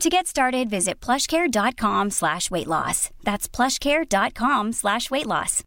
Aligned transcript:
To 0.00 0.10
get 0.10 0.26
started, 0.26 0.68
visit 0.68 1.00
plushcare.com 1.00 2.10
slash 2.10 2.50
weight 2.50 2.66
loss. 2.66 3.10
That's 3.22 3.48
plushcare.com 3.48 4.72
slash 4.72 5.10
weight 5.10 5.26
loss. 5.26 5.62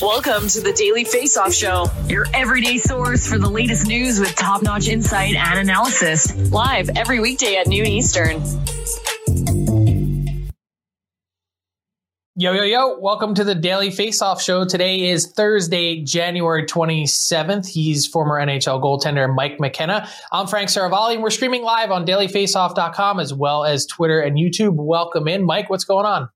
Welcome 0.00 0.48
to 0.48 0.62
the 0.62 0.72
Daily 0.72 1.04
Face 1.04 1.36
Off 1.36 1.52
Show, 1.52 1.86
your 2.08 2.24
everyday 2.32 2.78
source 2.78 3.28
for 3.28 3.36
the 3.38 3.50
latest 3.50 3.86
news 3.86 4.18
with 4.18 4.34
top 4.34 4.62
notch 4.62 4.88
insight 4.88 5.34
and 5.34 5.58
analysis. 5.58 6.34
Live 6.50 6.88
every 6.96 7.20
weekday 7.20 7.56
at 7.56 7.66
noon 7.66 7.86
Eastern. 7.86 8.40
Yo, 12.40 12.54
yo, 12.54 12.62
yo. 12.62 12.98
Welcome 12.98 13.34
to 13.34 13.44
the 13.44 13.54
Daily 13.54 13.90
Face 13.90 14.22
Off 14.22 14.40
Show. 14.40 14.64
Today 14.64 15.10
is 15.10 15.30
Thursday, 15.30 16.02
January 16.02 16.64
27th. 16.64 17.66
He's 17.66 18.06
former 18.06 18.40
NHL 18.40 18.82
goaltender 18.82 19.30
Mike 19.34 19.60
McKenna. 19.60 20.08
I'm 20.32 20.46
Frank 20.46 20.70
Seravalli, 20.70 21.12
and 21.12 21.22
we're 21.22 21.28
streaming 21.28 21.62
live 21.62 21.90
on 21.90 22.06
dailyfaceoff.com 22.06 23.20
as 23.20 23.34
well 23.34 23.66
as 23.66 23.84
Twitter 23.84 24.20
and 24.20 24.38
YouTube. 24.38 24.76
Welcome 24.76 25.28
in. 25.28 25.44
Mike, 25.44 25.68
what's 25.68 25.84
going 25.84 26.06
on? 26.06 26.30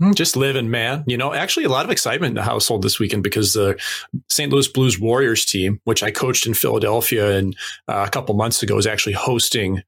Hmm, 0.00 0.12
just 0.12 0.36
living, 0.36 0.70
man. 0.70 1.04
You 1.06 1.18
know, 1.18 1.34
actually, 1.34 1.64
a 1.64 1.68
lot 1.68 1.84
of 1.84 1.90
excitement 1.90 2.30
in 2.30 2.36
the 2.36 2.42
household 2.42 2.80
this 2.80 2.98
weekend 2.98 3.22
because 3.22 3.52
the 3.52 3.78
St. 4.30 4.50
Louis 4.50 4.68
Blues 4.68 4.98
Warriors 4.98 5.44
team, 5.44 5.82
which 5.84 6.02
I 6.02 6.12
coached 6.12 6.46
in 6.46 6.54
Philadelphia 6.54 7.36
and 7.36 7.54
uh, 7.88 8.04
a 8.06 8.10
couple 8.10 8.34
months 8.36 8.62
ago, 8.62 8.78
is 8.78 8.86
actually 8.86 9.12
hosting 9.12 9.82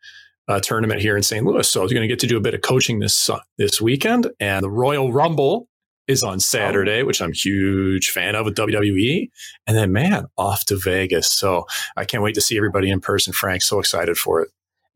a 0.48 0.60
tournament 0.60 1.00
here 1.00 1.16
in 1.16 1.22
St. 1.22 1.44
Louis. 1.44 1.68
So 1.68 1.82
was 1.82 1.92
going 1.92 2.02
to 2.02 2.08
get 2.08 2.18
to 2.20 2.26
do 2.26 2.36
a 2.36 2.40
bit 2.40 2.54
of 2.54 2.62
coaching 2.62 3.00
this 3.00 3.30
uh, 3.30 3.40
this 3.58 3.80
weekend, 3.80 4.30
and 4.40 4.64
the 4.64 4.70
Royal 4.70 5.12
Rumble 5.12 5.68
is 6.08 6.22
on 6.22 6.40
Saturday, 6.40 7.02
which 7.02 7.20
I'm 7.20 7.32
huge 7.32 8.10
fan 8.10 8.34
of 8.34 8.46
with 8.46 8.56
WWE. 8.56 9.28
And 9.66 9.76
then, 9.76 9.92
man, 9.92 10.24
off 10.38 10.64
to 10.64 10.76
Vegas. 10.76 11.30
So 11.30 11.66
I 11.96 12.06
can't 12.06 12.22
wait 12.22 12.34
to 12.36 12.40
see 12.40 12.56
everybody 12.56 12.90
in 12.90 13.00
person. 13.00 13.34
Frank, 13.34 13.62
so 13.62 13.78
excited 13.78 14.16
for 14.16 14.40
it. 14.40 14.48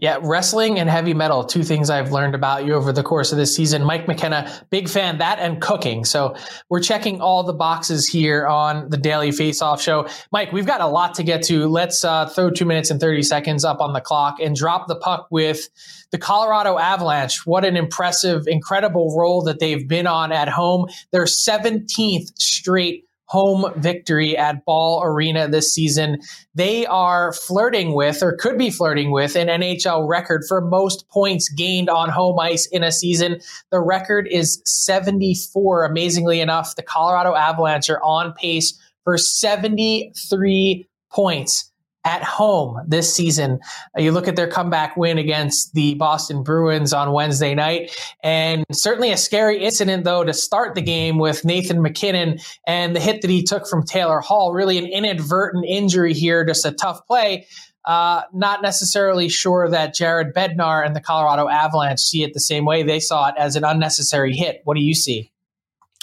Yeah, 0.03 0.19
wrestling 0.21 0.81
and 0.81 0.91
heavy 0.91 1.15
metal, 1.15 1.45
two 1.45 1.63
things 1.63 1.89
I've 1.89 2.11
learned 2.11 2.35
about 2.35 2.67
you 2.67 2.75
over 2.75 2.93
the 2.93 3.05
course 3.05 3.31
of 3.31 3.39
this 3.39 3.55
season. 3.55 3.85
Mike 3.85 4.09
McKenna, 4.09 4.51
big 4.69 4.89
fan, 4.89 5.19
that 5.19 5.39
and 5.39 5.63
cooking. 5.63 6.05
So 6.05 6.35
we're 6.69 6.81
checking 6.81 7.21
all 7.21 7.45
the 7.45 7.53
boxes 7.53 8.09
here 8.09 8.45
on 8.45 8.91
the 8.91 8.97
Daily 8.97 9.31
Face 9.31 9.63
Off 9.63 9.81
Show. 9.81 10.09
Mike, 10.33 10.51
we've 10.51 10.67
got 10.67 10.81
a 10.81 10.89
lot 10.89 11.15
to 11.15 11.23
get 11.23 11.45
to. 11.45 11.69
Let's 11.69 12.05
uh, 12.05 12.27
throw 12.27 12.51
two 12.51 12.65
minutes 12.65 12.91
and 12.91 12.99
30 12.99 13.23
seconds 13.23 13.65
up 13.65 13.81
on 13.81 13.93
the 13.93 14.01
clock 14.01 14.41
and 14.41 14.57
drop 14.57 14.89
the 14.89 14.97
puck 14.97 15.29
with 15.31 15.69
the 16.11 16.19
Colorado 16.19 16.79
Avalanche. 16.79 17.47
What 17.47 17.65
an 17.65 17.77
impressive, 17.77 18.49
incredible 18.49 19.17
role 19.17 19.43
that 19.45 19.61
they've 19.61 19.87
been 19.87 20.09
on 20.09 20.33
at 20.33 20.49
home. 20.49 20.89
Their 21.13 21.27
17th 21.27 22.37
straight 22.41 23.07
home 23.33 23.73
victory 23.77 24.37
at 24.37 24.63
Ball 24.67 25.03
Arena 25.03 25.49
this 25.49 25.73
season. 25.73 26.19
They 26.55 26.85
are 26.85 27.33
flirting 27.33 27.95
with, 27.95 28.23
or 28.23 28.37
could 28.37 28.59
be 28.59 28.71
flirting 28.71 29.11
with, 29.11 29.37
an 29.37 29.49
NHL 29.49 30.07
record 30.07 30.43
for 30.47 30.61
most 30.61 31.09
points 31.09 31.49
gained 31.49 31.89
on 31.89 32.11
home 32.11 32.39
ice 32.39 32.67
in 32.67 32.85
a 32.85 32.93
season. 32.93 33.41
The 33.71 33.81
record 33.81 34.29
is 34.31 34.61
74. 34.67 35.87
Amazingly 35.87 36.41
enough, 36.41 36.77
the 36.77 36.83
Colorado 36.83 37.35
Avalanche 37.35 37.89
are 37.89 38.03
on 38.03 38.35
pace 38.35 38.79
for 39.03 39.17
73 39.17 40.87
points 41.11 41.72
at 42.05 42.23
home 42.23 42.79
this 42.87 43.15
season. 43.15 43.61
You 43.97 44.13
look 44.13 44.29
at 44.29 44.37
their 44.37 44.49
comeback 44.49 44.97
win 44.97 45.19
against 45.19 45.75
the 45.75 45.95
Boston 45.95 46.43
Bruins 46.43 46.93
on 46.93 47.13
Wednesday 47.13 47.55
night, 47.55 47.97
and 48.23 48.65
certainly 48.73 49.13
a 49.13 49.17
scary 49.17 49.63
incident, 49.63 50.05
though, 50.05 50.25
to 50.25 50.33
start 50.33 50.75
the 50.75 50.83
game 50.83 51.19
with 51.19 51.45
Nathan 51.45 51.83
MacKinnon 51.83 52.39
and 52.67 52.97
the 52.97 53.01
hit 53.01 53.23
that 53.23 53.31
he 53.31 53.43
took 53.43 53.67
from 53.67 53.85
Taylor 53.85 54.21
Hall. 54.21 54.53
Really 54.53 54.79
an 54.79 54.87
inadvertent 54.87 55.65
injury 55.67 56.15
here, 56.15 56.45
just 56.45 56.65
a 56.65 56.73
tough 56.73 57.07
play. 57.07 57.47
Uh, 57.85 58.23
not 58.33 58.63
necessarily 58.63 59.29
sure 59.29 59.69
that 59.69 59.93
Jared 59.93 60.33
Bednar 60.35 60.87
and 60.87 60.95
the 60.95 61.01
Colorado 61.01 61.49
Avalanche 61.49 62.01
see 62.01 62.23
it 62.23 62.33
the 62.33 62.41
same 62.41 62.65
way. 62.65 62.85
They 62.85 63.01
saw 63.01 63.29
it 63.29 63.35
as 63.37 63.57
an 63.57 63.65
unnecessary 63.65 64.37
hit. 64.37 64.61
What 64.65 64.77
do 64.77 64.83
you 64.83 64.95
see? 64.95 65.32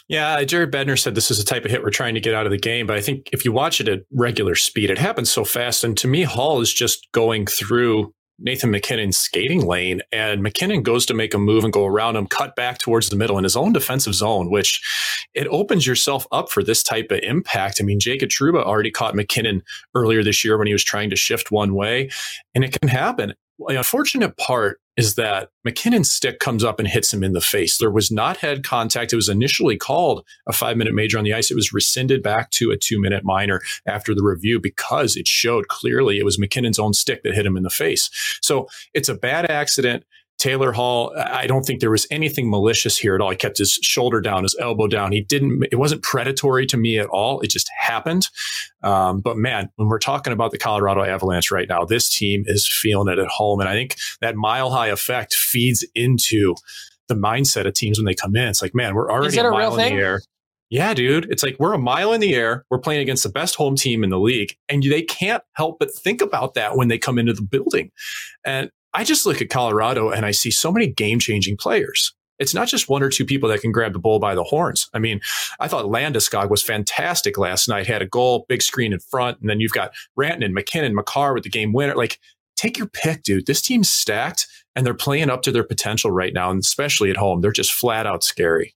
Yeah, 0.09 0.33
uh, 0.33 0.43
Jared 0.43 0.71
Bednar 0.71 0.99
said 0.99 1.13
this 1.13 1.29
is 1.29 1.37
the 1.37 1.43
type 1.43 1.65
of 1.65 1.71
hit 1.71 1.83
we're 1.83 1.91
trying 1.91 2.15
to 2.15 2.19
get 2.19 2.33
out 2.33 2.47
of 2.47 2.51
the 2.51 2.57
game. 2.57 2.87
But 2.87 2.97
I 2.97 3.01
think 3.01 3.29
if 3.31 3.45
you 3.45 3.51
watch 3.51 3.79
it 3.79 3.87
at 3.87 4.01
regular 4.11 4.55
speed, 4.55 4.89
it 4.89 4.97
happens 4.97 5.31
so 5.31 5.45
fast. 5.45 5.83
And 5.83 5.95
to 5.99 6.07
me, 6.07 6.23
Hall 6.23 6.59
is 6.61 6.73
just 6.73 7.07
going 7.11 7.45
through 7.45 8.11
Nathan 8.41 8.71
MacKinnon's 8.71 9.17
skating 9.17 9.65
lane, 9.67 10.01
and 10.11 10.41
MacKinnon 10.41 10.81
goes 10.81 11.05
to 11.07 11.13
make 11.13 11.33
a 11.33 11.37
move 11.37 11.63
and 11.63 11.73
go 11.73 11.85
around 11.85 12.15
him, 12.15 12.25
cut 12.25 12.55
back 12.55 12.79
towards 12.79 13.09
the 13.09 13.17
middle 13.17 13.37
in 13.37 13.43
his 13.43 13.57
own 13.57 13.73
defensive 13.73 14.15
zone, 14.15 14.49
which 14.49 14.81
it 15.33 15.45
opens 15.47 15.85
yourself 15.85 16.25
up 16.31 16.49
for 16.49 16.63
this 16.63 16.81
type 16.81 17.11
of 17.11 17.19
impact. 17.19 17.79
I 17.79 17.83
mean, 17.83 17.99
Jacob 17.99 18.29
Trouba 18.29 18.63
already 18.63 18.91
caught 18.91 19.13
MacKinnon 19.13 19.61
earlier 19.93 20.23
this 20.23 20.43
year 20.43 20.57
when 20.57 20.67
he 20.67 20.73
was 20.73 20.85
trying 20.85 21.09
to 21.09 21.15
shift 21.15 21.51
one 21.51 21.75
way, 21.75 22.09
and 22.55 22.63
it 22.63 22.79
can 22.79 22.87
happen. 22.87 23.33
The 23.67 23.77
unfortunate 23.77 24.37
part 24.37 24.79
is 24.95 25.15
that 25.15 25.49
MacKinnon's 25.63 26.11
stick 26.11 26.39
comes 26.39 26.63
up 26.63 26.77
and 26.77 26.87
hits 26.87 27.13
him 27.13 27.23
in 27.23 27.31
the 27.31 27.41
face. 27.41 27.77
There 27.77 27.89
was 27.89 28.11
not 28.11 28.37
head 28.37 28.63
contact. 28.63 29.13
It 29.13 29.15
was 29.15 29.29
initially 29.29 29.77
called 29.77 30.25
a 30.47 30.51
five 30.51 30.75
minute 30.75 30.93
major 30.93 31.17
on 31.17 31.23
the 31.23 31.33
ice. 31.33 31.49
It 31.49 31.55
was 31.55 31.71
rescinded 31.71 32.21
back 32.21 32.51
to 32.51 32.71
a 32.71 32.77
two 32.77 32.99
minute 32.99 33.23
minor 33.23 33.61
after 33.85 34.13
the 34.13 34.23
review 34.23 34.59
because 34.59 35.15
it 35.15 35.27
showed 35.27 35.67
clearly 35.69 36.17
it 36.17 36.25
was 36.25 36.37
MacKinnon's 36.37 36.79
own 36.79 36.93
stick 36.93 37.23
that 37.23 37.33
hit 37.33 37.45
him 37.45 37.55
in 37.55 37.63
the 37.63 37.69
face. 37.69 38.09
So 38.41 38.67
it's 38.93 39.09
a 39.09 39.15
bad 39.15 39.49
accident. 39.49 40.03
Taylor 40.39 40.71
Hall, 40.71 41.13
I 41.17 41.47
don't 41.47 41.63
think 41.63 41.81
there 41.81 41.91
was 41.91 42.07
anything 42.09 42.49
malicious 42.49 42.97
here 42.97 43.13
at 43.13 43.21
all. 43.21 43.29
He 43.29 43.35
kept 43.35 43.57
his 43.57 43.73
shoulder 43.83 44.21
down, 44.21 44.43
his 44.43 44.55
elbow 44.57 44.87
down. 44.87 45.11
He 45.11 45.21
didn't, 45.21 45.67
it 45.69 45.75
wasn't 45.75 46.01
predatory 46.01 46.65
to 46.67 46.77
me 46.77 46.97
at 46.97 47.07
all. 47.07 47.41
It 47.41 47.49
just 47.49 47.69
happened. 47.77 48.29
Um, 48.81 49.19
but 49.19 49.35
man, 49.35 49.69
when 49.75 49.89
we're 49.89 49.99
talking 49.99 50.31
about 50.31 50.51
the 50.51 50.57
Colorado 50.57 51.03
Avalanche 51.03 51.51
right 51.51 51.67
now, 51.67 51.83
this 51.83 52.09
team 52.09 52.45
is 52.47 52.67
feeling 52.67 53.11
it 53.11 53.19
at 53.19 53.27
home. 53.27 53.59
And 53.59 53.67
I 53.67 53.73
think 53.73 53.97
that 54.21 54.35
mile 54.35 54.71
high 54.71 54.87
effect 54.87 55.33
feeds 55.33 55.85
into 55.93 56.55
the 57.09 57.15
mindset 57.15 57.67
of 57.67 57.73
teams 57.73 57.99
when 57.99 58.05
they 58.05 58.13
come 58.13 58.35
in. 58.35 58.47
It's 58.47 58.61
like, 58.61 58.73
man, 58.73 58.95
we're 58.95 59.11
already 59.11 59.37
a, 59.37 59.45
a 59.45 59.51
mile 59.51 59.77
in 59.77 59.93
the 59.93 60.01
air. 60.01 60.21
Yeah, 60.69 60.93
dude. 60.93 61.25
It's 61.31 61.43
like 61.43 61.57
we're 61.59 61.73
a 61.73 61.79
mile 61.79 62.13
in 62.13 62.21
the 62.21 62.35
air. 62.35 62.63
We're 62.69 62.79
playing 62.79 63.01
against 63.01 63.23
the 63.23 63.29
best 63.29 63.55
home 63.55 63.75
team 63.75 64.03
in 64.03 64.11
the 64.11 64.19
league. 64.19 64.55
And 64.69 64.83
they 64.83 65.01
can't 65.01 65.43
help 65.53 65.79
but 65.79 65.93
think 65.93 66.21
about 66.21 66.53
that 66.53 66.77
when 66.77 66.87
they 66.87 66.99
come 66.99 67.17
into 67.17 67.33
the 67.33 67.41
building. 67.41 67.91
And 68.45 68.69
I 68.93 69.03
just 69.03 69.25
look 69.25 69.41
at 69.41 69.49
Colorado 69.49 70.09
and 70.09 70.25
I 70.25 70.31
see 70.31 70.51
so 70.51 70.71
many 70.71 70.87
game 70.87 71.19
changing 71.19 71.57
players. 71.57 72.13
It's 72.39 72.53
not 72.53 72.69
just 72.69 72.87
one 72.89 73.03
or 73.03 73.09
two 73.09 73.25
people 73.25 73.49
that 73.49 73.61
can 73.61 73.71
grab 73.71 73.91
the 73.93 73.99
bull 73.99 74.17
by 74.17 74.33
the 74.33 74.43
horns. 74.43 74.89
I 74.93 74.99
mean, 74.99 75.19
I 75.59 75.67
thought 75.67 75.85
Landeskog 75.85 76.49
was 76.49 76.63
fantastic 76.63 77.37
last 77.37 77.67
night. 77.67 77.85
Had 77.85 78.01
a 78.01 78.07
goal, 78.07 78.45
big 78.47 78.61
screen 78.61 78.93
in 78.93 78.99
front, 78.99 79.39
and 79.41 79.49
then 79.49 79.59
you've 79.59 79.73
got 79.73 79.91
Rantanen, 80.17 80.53
MacKinnon, 80.53 80.95
Makar 80.95 81.33
with 81.33 81.43
the 81.43 81.49
game 81.49 81.73
winner. 81.73 81.95
Like, 81.95 82.17
take 82.55 82.77
your 82.77 82.87
pick, 82.87 83.23
dude. 83.23 83.45
This 83.45 83.61
team's 83.61 83.91
stacked, 83.91 84.47
and 84.73 84.85
they're 84.85 84.93
playing 84.93 85.29
up 85.29 85.41
to 85.43 85.51
their 85.51 85.65
potential 85.65 86.11
right 86.11 86.33
now, 86.33 86.49
and 86.49 86.61
especially 86.61 87.09
at 87.09 87.17
home, 87.17 87.41
they're 87.41 87.51
just 87.51 87.73
flat 87.73 88.07
out 88.07 88.23
scary. 88.23 88.73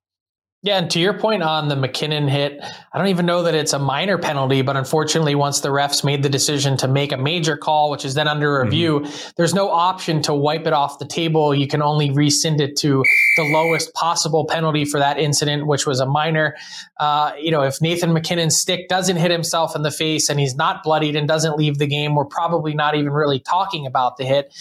Yeah, 0.66 0.78
and 0.78 0.90
to 0.92 1.00
your 1.00 1.14
point 1.14 1.44
on 1.44 1.68
the 1.68 1.76
MacKinnon 1.76 2.30
hit, 2.30 2.58
I 2.94 2.98
don't 2.98 3.08
even 3.08 3.26
know 3.26 3.44
that 3.44 3.54
it's 3.54 3.74
a 3.74 3.80
minor 3.80 4.18
penalty, 4.18 4.62
but 4.62 4.78
unfortunately, 4.78 5.36
once 5.36 5.60
the 5.60 5.68
refs 5.68 6.06
made 6.06 6.24
the 6.24 6.30
decision 6.30 6.78
to 6.78 6.88
make 6.88 7.12
a 7.12 7.18
major 7.18 7.58
call, 7.58 7.92
which 7.92 8.06
is 8.06 8.14
then 8.14 8.30
under 8.30 8.48
mm-hmm. 8.48 8.64
review, 8.64 9.00
mm-hmm. 9.02 9.30
there's 9.36 9.54
no 9.54 9.70
option 9.70 10.22
to 10.22 10.34
wipe 10.34 10.66
it 10.66 10.72
off 10.72 11.00
the 11.00 11.06
table. 11.06 11.54
You 11.54 11.68
can 11.68 11.82
only 11.82 12.12
rescind 12.12 12.62
it 12.62 12.78
to 12.78 13.04
the 13.36 13.44
lowest 13.44 13.94
possible 13.94 14.46
penalty 14.46 14.86
for 14.86 15.02
that 15.02 15.20
incident, 15.20 15.68
which 15.68 15.86
was 15.86 16.00
a 16.00 16.06
minor. 16.06 16.56
Uh, 16.98 17.34
you 17.38 17.52
know, 17.52 17.64
if 17.64 17.82
Nathan 17.82 18.14
MacKinnon's 18.14 18.56
stick 18.56 18.88
doesn't 18.88 19.18
hit 19.18 19.32
himself 19.32 19.76
in 19.76 19.82
the 19.82 19.92
face 19.92 20.30
and 20.30 20.40
he's 20.40 20.56
not 20.56 20.82
bloodied 20.82 21.18
and 21.18 21.28
doesn't 21.28 21.58
leave 21.58 21.78
the 21.78 21.88
game, 21.88 22.16
we're 22.16 22.24
probably 22.24 22.74
not 22.74 22.96
even 22.96 23.12
really 23.12 23.42
talking 23.42 23.86
about 23.86 24.16
the 24.16 24.24
hit 24.24 24.54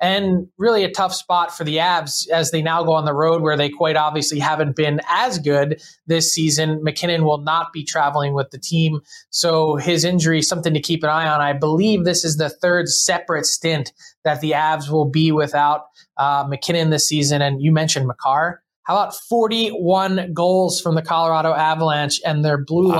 and 0.00 0.46
really 0.58 0.84
a 0.84 0.90
tough 0.90 1.14
spot 1.14 1.56
for 1.56 1.64
the 1.64 1.76
Avs 1.76 2.28
as 2.28 2.50
they 2.50 2.62
now 2.62 2.84
go 2.84 2.92
on 2.92 3.04
the 3.04 3.14
road 3.14 3.42
where 3.42 3.56
they 3.56 3.68
quite 3.68 3.96
obviously 3.96 4.38
haven't 4.38 4.76
been 4.76 5.00
as 5.08 5.38
good 5.38 5.80
this 6.06 6.32
season. 6.32 6.82
MacKinnon 6.82 7.24
will 7.24 7.42
not 7.42 7.72
be 7.72 7.84
traveling 7.84 8.34
with 8.34 8.50
the 8.50 8.58
team, 8.58 9.00
so 9.30 9.76
his 9.76 10.04
injury 10.04 10.38
is 10.38 10.48
something 10.48 10.74
to 10.74 10.80
keep 10.80 11.02
an 11.02 11.10
eye 11.10 11.28
on. 11.28 11.40
I 11.40 11.52
believe 11.52 12.04
this 12.04 12.24
is 12.24 12.36
the 12.36 12.50
third 12.50 12.88
separate 12.88 13.46
stint 13.46 13.92
that 14.24 14.40
the 14.40 14.52
Avs 14.52 14.90
will 14.90 15.08
be 15.08 15.32
without 15.32 15.86
uh, 16.16 16.44
MacKinnon 16.48 16.90
this 16.90 17.08
season. 17.08 17.42
And 17.42 17.62
you 17.62 17.72
mentioned 17.72 18.06
Makar. 18.06 18.62
How 18.82 18.94
about 18.94 19.14
41 19.14 20.32
goals 20.32 20.80
from 20.80 20.94
the 20.94 21.02
Colorado 21.02 21.52
Avalanche 21.52 22.22
and 22.24 22.42
their 22.42 22.56
blue 22.56 22.88
wow. 22.88 22.96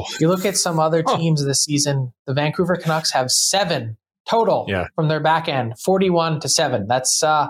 line? 0.00 0.04
You 0.20 0.28
look 0.28 0.44
at 0.44 0.56
some 0.56 0.78
other 0.78 1.02
teams 1.02 1.40
huh. 1.40 1.46
this 1.46 1.64
season, 1.64 2.12
the 2.26 2.34
Vancouver 2.34 2.76
Canucks 2.76 3.10
have 3.12 3.30
seven 3.30 3.96
total 4.30 4.64
yeah. 4.68 4.86
from 4.94 5.08
their 5.08 5.20
back 5.20 5.48
end 5.48 5.76
41 5.78 6.40
to 6.40 6.48
7 6.48 6.86
that's 6.86 7.22
uh, 7.22 7.48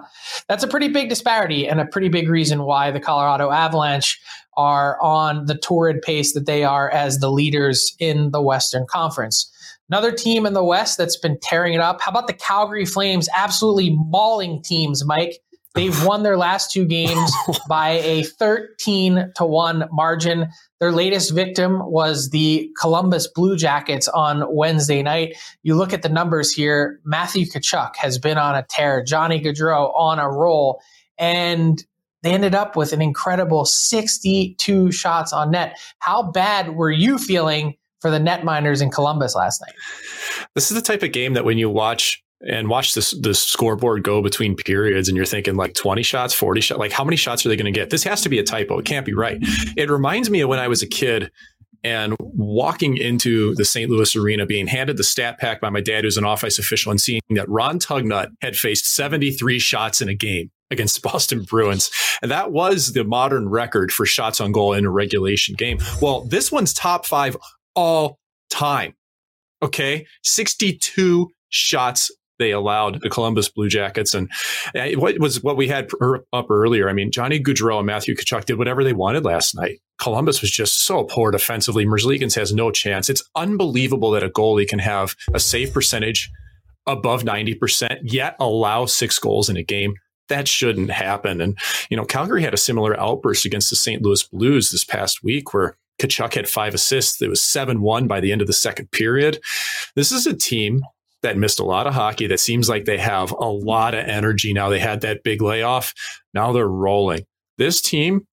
that's 0.49 0.65
a 0.65 0.69
pretty 0.69 0.88
big 0.88 1.09
disparity 1.09 1.69
and 1.69 1.81
a 1.81 1.85
pretty 1.85 2.09
big 2.09 2.29
reason 2.29 2.62
why 2.62 2.91
the 2.91 3.00
colorado 3.00 3.50
avalanche 3.50 4.19
are 4.56 5.00
on 5.00 5.47
the 5.47 5.56
torrid 5.56 6.03
pace 6.03 6.35
that 6.35 6.47
they 6.47 6.65
are 6.65 6.91
as 6.91 7.19
the 7.19 7.31
leaders 7.31 7.94
in 7.99 8.31
the 8.31 8.43
western 8.43 8.87
conference. 8.91 9.50
Another 9.88 10.12
team 10.12 10.47
in 10.47 10.53
the 10.53 10.62
west 10.62 10.99
that's 10.99 11.17
been 11.17 11.38
tearing 11.41 11.75
it 11.75 11.81
up. 11.81 12.00
How 12.00 12.11
about 12.11 12.27
the 12.27 12.32
calgary 12.32 12.85
flames? 12.85 13.29
Absolutely 13.35 13.97
mauling 13.97 14.62
teams 14.62 15.05
mike 15.05 15.41
They've 15.75 16.05
won 16.05 16.25
their 16.25 16.37
last 16.37 16.72
two 16.72 16.84
games 16.84 17.32
by 17.69 17.90
a 17.90 18.25
13 18.25 19.32
to 19.37 19.44
1 19.44 19.88
margin. 19.93 20.49
Their 20.81 20.90
latest 20.90 21.32
victim 21.32 21.81
was 21.84 22.31
the 22.31 22.70
Columbus 22.81 23.28
Blue 23.28 23.56
Jackets 23.56 24.08
on 24.08 24.44
Wednesday 24.49 25.02
night. 25.02 25.37
You 25.62 25.76
look 25.76 25.93
at 25.93 26.02
the 26.02 26.08
numbers 26.08 26.52
here. 26.52 27.00
Matthew 27.05 27.46
Tkachuk 27.46 27.96
has 27.96 28.19
been 28.19 28.37
on 28.37 28.56
a 28.56 28.64
tear, 28.69 29.05
Johnny 29.05 29.40
Gaudreau 29.40 29.93
on 29.94 30.19
a 30.19 30.28
roll, 30.28 30.81
and 31.19 31.82
they 32.23 32.32
ended 32.32 32.55
up 32.55 32.76
with 32.76 32.93
an 32.93 33.00
incredible 33.00 33.64
62 33.64 34.93
shots 34.93 35.32
on 35.32 35.52
net. 35.52 35.78
How 36.00 36.31
bad 36.31 36.75
were 36.75 36.90
you 36.90 37.16
feeling 37.16 37.76
for 38.00 38.11
the 38.11 38.19
netminders 38.19 38.82
in 38.82 38.90
Columbus 38.90 39.34
last 39.34 39.61
night? 39.61 39.75
This 40.55 40.70
is 40.70 40.75
the 40.75 40.82
type 40.82 41.02
of 41.02 41.12
game 41.12 41.34
that 41.34 41.44
when 41.44 41.58
you 41.58 41.70
watch 41.70 42.23
and 42.48 42.69
watch 42.69 42.94
this 42.94 43.10
the 43.12 43.34
scoreboard 43.34 44.02
go 44.02 44.22
between 44.22 44.56
periods 44.56 45.08
and 45.08 45.16
you're 45.16 45.26
thinking 45.26 45.56
like 45.56 45.75
20 45.75 46.02
shots 46.02 46.32
40 46.32 46.60
shots 46.60 46.78
like 46.78 46.92
how 46.92 47.04
many 47.04 47.16
shots 47.16 47.44
are 47.44 47.48
they 47.48 47.56
going 47.56 47.72
to 47.72 47.78
get 47.78 47.90
this 47.90 48.04
has 48.04 48.22
to 48.22 48.28
be 48.28 48.38
a 48.38 48.42
typo 48.42 48.78
it 48.78 48.87
can't 48.87 49.04
be 49.04 49.12
right 49.14 49.38
it 49.76 49.90
reminds 49.90 50.31
me 50.31 50.40
of 50.40 50.48
when 50.48 50.58
i 50.58 50.69
was 50.69 50.82
a 50.82 50.87
kid 50.87 51.31
and 51.82 52.14
walking 52.19 52.96
into 52.96 53.54
the 53.54 53.64
St. 53.64 53.90
Louis 53.90 54.14
arena, 54.14 54.46
being 54.46 54.66
handed 54.66 54.96
the 54.96 55.04
stat 55.04 55.38
pack 55.38 55.60
by 55.60 55.70
my 55.70 55.81
dad, 55.81 56.04
who's 56.04 56.16
an 56.16 56.25
office 56.25 56.58
official, 56.58 56.90
and 56.90 57.00
seeing 57.00 57.22
that 57.31 57.48
Ron 57.48 57.78
Tugnutt 57.78 58.28
had 58.42 58.56
faced 58.56 58.94
73 58.94 59.58
shots 59.58 60.00
in 60.00 60.08
a 60.08 60.14
game 60.14 60.50
against 60.70 61.02
Boston 61.02 61.42
Bruins. 61.42 61.90
And 62.22 62.31
that 62.31 62.52
was 62.52 62.92
the 62.92 63.04
modern 63.04 63.48
record 63.48 63.92
for 63.92 64.04
shots 64.06 64.40
on 64.40 64.52
goal 64.52 64.72
in 64.72 64.84
a 64.84 64.90
regulation 64.90 65.54
game. 65.56 65.78
Well, 66.02 66.25
this 66.25 66.52
one's 66.52 66.75
top 66.75 67.06
five 67.06 67.37
all 67.75 68.19
time. 68.50 68.94
Okay. 69.62 70.06
62 70.22 71.31
shots 71.48 72.10
they 72.40 72.50
allowed 72.50 73.00
the 73.02 73.10
Columbus 73.10 73.48
Blue 73.48 73.69
Jackets. 73.69 74.14
And 74.14 74.28
uh, 74.75 74.88
what 74.98 75.19
was 75.20 75.42
what 75.42 75.56
we 75.56 75.69
had 75.69 75.88
up 76.32 76.50
earlier. 76.50 76.88
I 76.88 76.92
mean, 76.92 77.12
Johnny 77.12 77.38
Gaudreau 77.38 77.78
and 77.78 77.87
Matthew 77.87 78.16
Tkachuk 78.16 78.46
did 78.46 78.58
whatever 78.58 78.82
they 78.82 78.92
wanted 78.92 79.25
last 79.25 79.54
night. 79.54 79.78
Columbus 80.00 80.40
was 80.40 80.50
just 80.50 80.84
so 80.84 81.04
poor 81.04 81.31
defensively. 81.31 81.84
Merzlikins 81.84 82.34
has 82.34 82.52
no 82.52 82.70
chance. 82.70 83.08
It's 83.08 83.22
unbelievable 83.37 84.10
that 84.12 84.25
a 84.25 84.31
goalie 84.31 84.66
can 84.66 84.78
have 84.78 85.14
a 85.34 85.38
save 85.38 85.72
percentage 85.72 86.31
above 86.87 87.22
90%, 87.22 87.98
yet 88.02 88.34
allow 88.40 88.87
six 88.87 89.19
goals 89.19 89.48
in 89.48 89.56
a 89.56 89.62
game. 89.62 89.94
That 90.28 90.48
shouldn't 90.48 90.90
happen. 90.90 91.40
And, 91.40 91.58
you 91.90 91.96
know, 91.96 92.04
Calgary 92.04 92.42
had 92.42 92.54
a 92.54 92.58
similar 92.58 92.98
outburst 92.98 93.44
against 93.44 93.69
the 93.69 93.76
St. 93.76 94.00
Louis 94.00 94.22
Blues 94.25 94.70
this 94.70 94.84
past 94.84 95.22
week 95.22 95.52
where 95.52 95.76
Tkachuk 96.00 96.34
had 96.34 96.48
five 96.48 96.72
assists. 96.72 97.20
It 97.20 97.28
was 97.28 97.42
7 97.42 97.82
1 97.82 98.06
by 98.06 98.20
the 98.20 98.32
end 98.32 98.40
of 98.40 98.46
the 98.46 98.52
second 98.54 98.90
period. 98.92 99.40
This 99.94 100.12
is 100.12 100.26
a 100.26 100.34
team 100.34 100.82
that 101.22 101.37
missed 101.37 101.61
a 101.61 101.64
lot 101.64 101.87
of 101.87 101.94
hockey 101.94 102.26
that 102.28 102.40
seems 102.40 102.69
like 102.69 102.84
they 102.84 102.99
have 102.99 103.32
a 103.32 103.49
lot 103.49 103.94
of 103.94 104.06
energy 104.06 104.52
now. 104.52 104.69
They 104.69 104.78
had 104.78 105.02
that 105.02 105.22
big 105.22 105.43
layoff. 105.43 105.93
Now 106.34 106.52
they're 106.52 106.69
rolling. 106.69 107.25
This 107.58 107.81
team, 107.81 108.26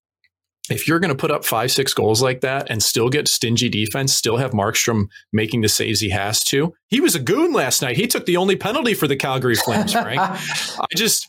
if 0.70 0.88
you're 0.88 1.00
going 1.00 1.10
to 1.10 1.18
put 1.18 1.32
up 1.32 1.46
five, 1.46 1.72
six 1.72 1.94
goals 1.94 2.22
like 2.22 2.42
that 2.42 2.70
and 2.70 2.82
still 2.82 3.10
get 3.10 3.28
stingy 3.28 3.70
defense, 3.70 4.14
still 4.14 4.38
have 4.38 4.52
Markstrom 4.52 5.06
making 5.34 5.62
the 5.62 5.70
saves 5.70 6.00
he 6.00 6.10
has 6.10 6.44
to, 6.46 6.74
he 6.88 7.02
was 7.02 7.16
a 7.16 7.20
goon 7.20 7.54
last 7.54 7.82
night. 7.82 7.98
He 7.98 8.08
took 8.08 8.26
the 8.26 8.38
only 8.38 8.56
penalty 8.56 8.94
for 8.94 9.08
the 9.08 9.16
Calgary 9.16 9.56
Flames, 9.56 9.94
Frank. 9.94 10.20
I 10.22 10.86
just, 10.96 11.28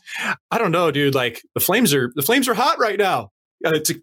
I 0.51 0.57
don't 0.57 0.71
know, 0.71 0.91
dude. 0.91 1.15
Like 1.15 1.41
the 1.53 1.61
Flames 1.61 1.93
are, 1.93 2.11
the 2.15 2.21
Flames 2.21 2.47
are 2.47 2.53
hot 2.53 2.79
right 2.79 2.97
now 2.97 3.31
yeah, 3.61 3.71
it's 3.73 3.89
a, 3.89 3.95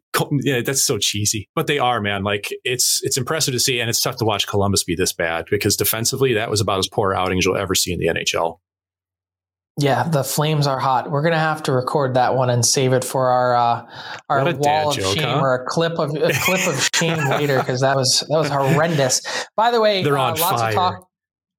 yeah, 0.43 0.61
that's 0.61 0.83
so 0.83 0.99
cheesy, 0.99 1.49
but 1.55 1.67
they 1.67 1.79
are, 1.79 2.01
man. 2.01 2.23
Like 2.23 2.49
it's 2.65 3.01
it's 3.03 3.17
impressive 3.17 3.55
to 3.55 3.61
see, 3.61 3.81
and 3.81 3.89
it's 3.89 4.01
tough 4.01 4.17
to 4.17 4.25
watch 4.25 4.47
Columbus 4.47 4.85
be 4.85 4.95
this 4.95 5.13
bad 5.13 5.47
because 5.51 5.77
defensively, 5.77 6.35
that 6.35 6.51
was 6.51 6.61
about 6.61 6.79
as 6.79 6.89
poor 6.89 7.15
outing 7.15 7.39
as 7.39 7.45
you'll 7.45 7.57
ever 7.57 7.75
see 7.75 7.93
in 7.93 7.99
the 7.99 8.07
NHL. 8.07 8.59
Yeah, 9.79 10.05
the 10.09 10.25
flames 10.25 10.67
are 10.67 10.79
hot. 10.79 11.11
We're 11.11 11.23
gonna 11.23 11.39
have 11.39 11.63
to 11.65 11.73
record 11.73 12.15
that 12.15 12.35
one 12.35 12.51
and 12.51 12.65
save 12.65 12.93
it 12.93 13.05
for 13.05 13.29
our 13.29 13.57
uh, 13.57 13.87
our 14.29 14.55
wall 14.55 14.91
of 14.91 14.97
joke, 14.97 15.17
shame 15.17 15.25
huh? 15.25 15.41
or 15.41 15.55
a 15.55 15.67
clip 15.67 15.99
of 15.99 16.15
a 16.15 16.33
clip 16.33 16.67
of 16.67 16.91
shame 16.95 17.19
later 17.29 17.59
because 17.59 17.81
that 17.81 17.97
was 17.97 18.25
that 18.29 18.39
was 18.39 18.49
horrendous. 18.49 19.23
By 19.57 19.71
the 19.71 19.81
way, 19.81 20.03
they're 20.03 20.19
on 20.19 20.35
uh, 20.35 20.41
lots 20.41 20.61
fire. 20.61 20.69
Of 20.71 20.75
talk, 20.75 21.09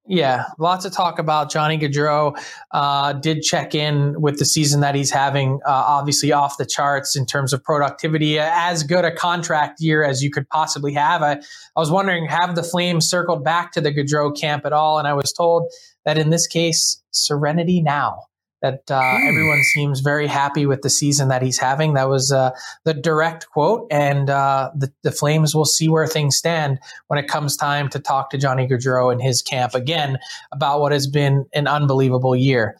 yeah, 0.08 0.46
lots 0.58 0.84
of 0.84 0.92
talk 0.92 1.18
about 1.18 1.50
Johnny 1.50 1.78
Gaudreau. 1.78 2.36
Uh, 2.70 3.12
did 3.12 3.42
check 3.42 3.74
in 3.74 4.20
with 4.20 4.38
the 4.38 4.44
season 4.44 4.80
that 4.80 4.94
he's 4.94 5.10
having, 5.10 5.60
uh, 5.66 5.70
obviously 5.70 6.32
off 6.32 6.56
the 6.56 6.64
charts 6.64 7.14
in 7.14 7.26
terms 7.26 7.52
of 7.52 7.62
productivity. 7.62 8.38
As 8.38 8.82
good 8.82 9.04
a 9.04 9.14
contract 9.14 9.80
year 9.80 10.02
as 10.02 10.22
you 10.22 10.30
could 10.30 10.48
possibly 10.48 10.94
have. 10.94 11.22
I, 11.22 11.32
I 11.32 11.40
was 11.80 11.90
wondering, 11.90 12.26
have 12.26 12.54
the 12.54 12.62
Flames 12.62 13.08
circled 13.08 13.44
back 13.44 13.72
to 13.72 13.80
the 13.80 13.92
Gaudreau 13.92 14.34
camp 14.34 14.64
at 14.64 14.72
all? 14.72 14.98
And 14.98 15.06
I 15.06 15.12
was 15.12 15.32
told 15.32 15.70
that 16.04 16.16
in 16.16 16.30
this 16.30 16.46
case, 16.46 17.02
serenity 17.10 17.82
now 17.82 18.27
that 18.62 18.90
uh, 18.90 19.00
mm. 19.00 19.28
everyone 19.28 19.62
seems 19.62 20.00
very 20.00 20.26
happy 20.26 20.66
with 20.66 20.82
the 20.82 20.90
season 20.90 21.28
that 21.28 21.42
he's 21.42 21.58
having. 21.58 21.94
That 21.94 22.08
was 22.08 22.32
uh, 22.32 22.50
the 22.84 22.94
direct 22.94 23.48
quote, 23.50 23.86
and 23.90 24.30
uh, 24.30 24.70
the, 24.74 24.92
the, 25.02 25.12
Flames 25.18 25.54
will 25.54 25.64
see 25.64 25.88
where 25.88 26.06
things 26.06 26.36
stand 26.36 26.78
when 27.08 27.18
it 27.18 27.28
comes 27.28 27.56
time 27.56 27.88
to 27.88 27.98
talk 27.98 28.30
to 28.30 28.38
Johnny 28.38 28.68
Gaudreau 28.68 29.10
and 29.10 29.20
his 29.20 29.42
camp 29.42 29.74
again 29.74 30.18
about 30.52 30.80
what 30.80 30.92
has 30.92 31.06
been 31.06 31.46
an 31.52 31.66
unbelievable 31.66 32.36
year. 32.36 32.76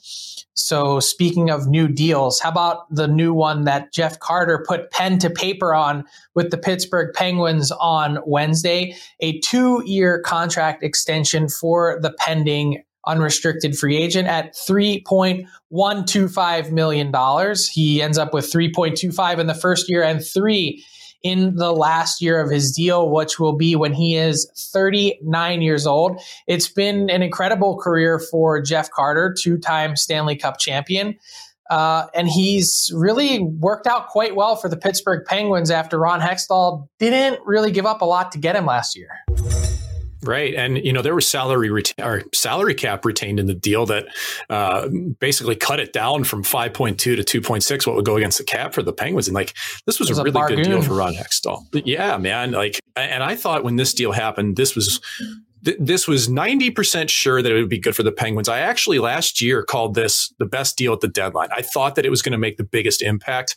So, 0.55 0.99
speaking 0.99 1.51
of 1.51 1.69
new 1.69 1.87
deals, 1.87 2.41
how 2.41 2.51
about 2.51 2.93
the 2.93 3.07
new 3.07 3.33
one 3.33 3.65
that 3.65 3.93
Jeff 3.93 4.19
Carter 4.19 4.65
put 4.67 4.91
pen 4.91 5.19
to 5.21 5.31
paper 5.31 5.73
on 5.73 6.05
with 6.35 6.51
the 6.51 6.59
Pittsburgh 6.59 7.15
Penguins 7.15 7.71
on 7.73 8.19
Wednesday? 8.27 8.97
A 9.21 9.39
two 9.39 9.83
year 9.87 10.21
contract 10.21 10.83
extension 10.83 11.49
for 11.49 12.01
the 12.03 12.13
pending 12.13 12.83
unrestricted 13.09 13.77
free 13.77 13.97
agent 13.97 14.29
at 14.29 14.55
$3.125 14.55 16.71
million. 16.71 17.13
He 17.73 18.01
ends 18.01 18.19
up 18.19 18.33
with 18.33 18.53
3.25 18.53 19.39
in 19.39 19.49
the 19.49 19.55
first 19.55 19.89
year 19.89 20.05
and 20.05 20.25
three 20.25 20.85
in 21.23 21.57
the 21.57 21.73
last 21.73 22.23
year 22.23 22.41
of 22.41 22.51
his 22.51 22.73
deal, 22.73 23.11
which 23.11 23.41
will 23.41 23.57
be 23.57 23.75
when 23.75 23.93
he 23.93 24.15
is 24.15 24.49
39 24.73 25.63
years 25.63 25.87
old. 25.87 26.21
It's 26.47 26.69
been 26.69 27.11
an 27.11 27.23
incredible 27.23 27.79
career 27.79 28.21
for 28.21 28.63
Jeff 28.63 28.91
Carter, 28.91 29.35
two 29.37 29.59
time 29.59 29.97
Stanley 29.97 30.37
Cup 30.37 30.59
champion. 30.59 31.19
Uh, 31.71 32.07
and 32.15 32.29
he's 32.29 32.91
really 32.95 33.41
worked 33.41 33.87
out 33.87 34.09
quite 34.09 34.35
well 34.35 34.57
for 34.57 34.71
the 34.71 34.77
Pittsburgh 34.77 35.27
Penguins 35.27 35.71
after 35.71 35.99
Ron 35.99 36.21
Hextall 36.21 36.89
didn't 36.99 37.41
really 37.45 37.73
give 37.73 37.85
up 37.85 38.01
a 38.01 38.07
lot 38.07 38.33
to 38.33 38.39
get 38.39 38.57
him 38.57 38.65
last 38.65 38.97
year. 38.97 39.11
Right, 40.23 40.55
and 40.55 40.85
you 40.85 40.93
know 40.93 41.01
there 41.01 41.15
was 41.15 41.29
salary 41.29 41.69
reta- 41.69 42.05
or 42.05 42.25
salary 42.35 42.75
cap 42.75 43.05
retained 43.05 43.39
in 43.39 43.47
the 43.47 43.55
deal 43.55 43.87
that 43.87 44.07
uh, 44.51 44.89
basically 45.21 45.55
cut 45.55 45.79
it 45.79 45.93
down 45.93 46.25
from 46.25 46.43
five 46.43 46.75
point 46.75 46.99
two 46.99 47.15
to 47.15 47.23
two 47.23 47.41
point 47.41 47.63
six. 47.63 47.87
What 47.87 47.95
would 47.95 48.05
go 48.05 48.17
against 48.17 48.39
the 48.39 48.45
cap 48.45 48.75
for 48.75 48.83
the 48.83 48.93
Penguins? 48.93 49.29
And 49.29 49.35
like 49.35 49.55
this 49.87 50.01
was, 50.01 50.09
was 50.09 50.19
a 50.19 50.25
really 50.25 50.41
a 50.41 50.57
good 50.57 50.65
deal 50.65 50.83
for 50.83 50.95
Ron 50.95 51.15
Hextall. 51.15 51.67
Yeah, 51.87 52.17
man. 52.19 52.51
Like, 52.51 52.81
and 52.97 53.23
I 53.23 53.37
thought 53.37 53.63
when 53.63 53.77
this 53.77 53.95
deal 53.95 54.11
happened, 54.11 54.57
this 54.57 54.75
was 54.75 55.01
this 55.63 56.07
was 56.07 56.29
90% 56.29 57.09
sure 57.09 57.43
that 57.43 57.51
it 57.51 57.55
would 57.55 57.69
be 57.69 57.79
good 57.79 57.97
for 57.97 58.03
the 58.03 58.13
Penguins. 58.13 58.49
I 58.49 58.61
actually 58.61 58.99
last 58.99 59.41
year 59.41 59.63
called 59.63 59.95
this 59.95 60.33
the 60.39 60.47
best 60.47 60.77
deal 60.77 60.93
at 60.93 61.01
the 61.01 61.09
deadline. 61.09 61.49
I 61.55 61.63
thought 61.63 61.95
that 61.97 62.07
it 62.07 62.11
was 62.11 62.23
going 62.23 62.33
to 62.33 62.39
make 62.39 62.57
the 62.57 62.65
biggest 62.65 63.03
impact. 63.03 63.57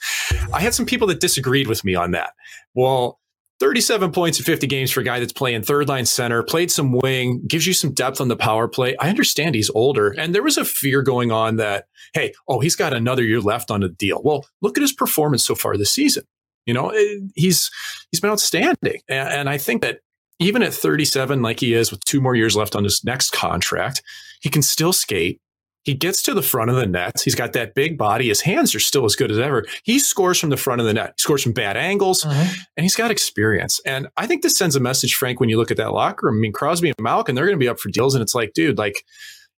I 0.54 0.62
had 0.62 0.74
some 0.74 0.86
people 0.86 1.08
that 1.08 1.20
disagreed 1.20 1.68
with 1.68 1.84
me 1.84 1.96
on 1.96 2.12
that. 2.12 2.34
Well, 2.74 3.20
37 3.62 4.12
points 4.12 4.40
in 4.40 4.44
50 4.44 4.66
games 4.66 4.90
for 4.90 5.02
a 5.02 5.04
guy 5.04 5.20
that's 5.20 5.32
playing 5.32 5.62
third 5.62 5.88
line 5.88 6.08
center, 6.08 6.42
played 6.42 6.72
some 6.72 6.94
wing, 6.94 7.44
gives 7.48 7.68
you 7.68 7.74
some 7.74 7.94
depth 7.94 8.20
on 8.20 8.28
the 8.28 8.36
power 8.36 8.68
play. 8.68 8.98
I 9.00 9.08
understand 9.08 9.54
he's 9.54 9.70
older. 9.76 10.16
And 10.18 10.34
there 10.34 10.42
was 10.42 10.58
a 10.58 10.66
fear 10.66 11.04
going 11.04 11.32
on 11.32 11.58
that, 11.58 11.86
hey, 12.16 12.34
oh, 12.48 12.60
he's 12.60 12.76
got 12.76 12.92
another 12.92 13.22
year 13.24 13.40
left 13.40 13.70
on 13.70 13.82
the 13.82 13.90
deal. 13.90 14.20
Well, 14.24 14.48
look 14.64 14.80
at 14.80 14.82
his 14.82 14.94
performance 14.94 15.46
so 15.46 15.54
far 15.54 15.78
this 15.78 15.94
season. 15.94 16.24
You 16.66 16.74
know, 16.74 16.90
eh, 16.90 17.18
he's 17.36 17.70
he's 18.10 18.20
been 18.20 18.32
outstanding. 18.32 19.00
And 19.08 19.48
I 19.48 19.60
think 19.60 19.84
that 19.84 20.00
even 20.40 20.64
at 20.64 20.74
37, 20.74 21.44
like 21.44 21.60
he 21.60 21.76
is 21.76 21.92
with 21.92 22.04
two 22.04 22.20
more 22.20 22.34
years 22.34 22.56
left 22.56 22.76
on 22.76 22.84
his 22.84 23.04
next 23.06 23.30
contract, 23.30 24.02
he 24.42 24.50
can 24.50 24.64
still 24.64 24.92
skate. 24.92 25.40
He 25.84 25.94
gets 25.96 26.22
to 26.24 26.34
the 26.34 26.42
front 26.42 26.70
of 26.70 26.76
the 26.76 26.86
net. 26.86 27.22
He's 27.24 27.34
got 27.34 27.54
that 27.54 27.74
big 27.74 27.98
body. 27.98 28.28
His 28.28 28.42
hands 28.42 28.76
are 28.76 28.80
still 28.80 29.06
as 29.06 29.16
good 29.16 29.32
as 29.32 29.40
ever. 29.40 29.66
He 29.84 29.98
scores 29.98 30.40
from 30.40 30.52
the 30.52 30.58
front 30.58 30.80
of 30.80 30.88
the 30.88 30.94
net. 30.94 31.14
He 31.18 31.22
scores 31.24 31.42
from 31.42 31.54
bad 31.54 31.76
angles, 31.76 32.24
mm-hmm. 32.24 32.54
and 32.78 32.84
he's 32.84 32.96
got 32.96 33.10
experience. 33.10 33.80
And 33.86 34.08
I 34.16 34.28
think 34.28 34.44
this 34.44 34.58
sends 34.58 34.76
a 34.76 34.80
message, 34.80 35.16
Frank, 35.16 35.40
when 35.40 35.50
you 35.50 35.58
look 35.58 35.72
at 35.72 35.78
that 35.78 35.94
locker 35.94 36.28
room. 36.28 36.38
I 36.38 36.42
mean, 36.42 36.54
Crosby 36.54 36.90
and 36.90 36.96
Malkin, 37.00 37.34
they're 37.34 37.46
going 37.46 37.58
to 37.58 37.64
be 37.64 37.70
up 37.70 37.80
for 37.80 37.90
deals, 37.90 38.14
and 38.14 38.22
it's 38.22 38.36
like, 38.36 38.54
dude, 38.54 38.78
like 38.78 39.04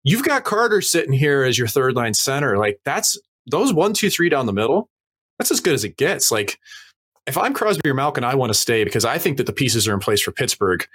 you've 0.03 0.23
got 0.23 0.43
Carter 0.43 0.81
sitting 0.81 1.13
here 1.13 1.43
as 1.43 1.57
your 1.57 1.67
third 1.67 1.95
line 1.95 2.13
center. 2.13 2.57
Like 2.57 2.79
that's 2.85 3.17
those 3.47 3.73
one, 3.73 3.93
two, 3.93 4.09
three 4.09 4.29
down 4.29 4.45
the 4.45 4.53
middle. 4.53 4.89
That's 5.39 5.51
as 5.51 5.59
good 5.59 5.73
as 5.73 5.83
it 5.83 5.97
gets. 5.97 6.31
Like 6.31 6.57
if 7.25 7.37
I'm 7.37 7.53
Crosby 7.53 7.89
or 7.89 7.93
Malkin, 7.93 8.23
I 8.23 8.35
want 8.35 8.51
to 8.51 8.57
stay 8.57 8.83
because 8.83 9.05
I 9.05 9.17
think 9.17 9.37
that 9.37 9.45
the 9.45 9.53
pieces 9.53 9.87
are 9.87 9.93
in 9.93 9.99
place 9.99 10.21
for 10.21 10.31
Pittsburgh 10.31 10.85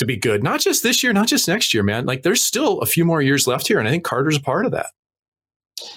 to 0.00 0.06
be 0.06 0.16
good. 0.16 0.42
Not 0.42 0.60
just 0.60 0.82
this 0.82 1.02
year, 1.02 1.12
not 1.12 1.28
just 1.28 1.46
next 1.46 1.72
year, 1.72 1.82
man. 1.82 2.04
Like 2.04 2.22
there's 2.22 2.42
still 2.42 2.80
a 2.80 2.86
few 2.86 3.04
more 3.04 3.22
years 3.22 3.46
left 3.46 3.68
here, 3.68 3.78
and 3.78 3.86
I 3.86 3.90
think 3.90 4.04
Carter's 4.04 4.36
a 4.36 4.40
part 4.40 4.66
of 4.66 4.72
that. 4.72 4.90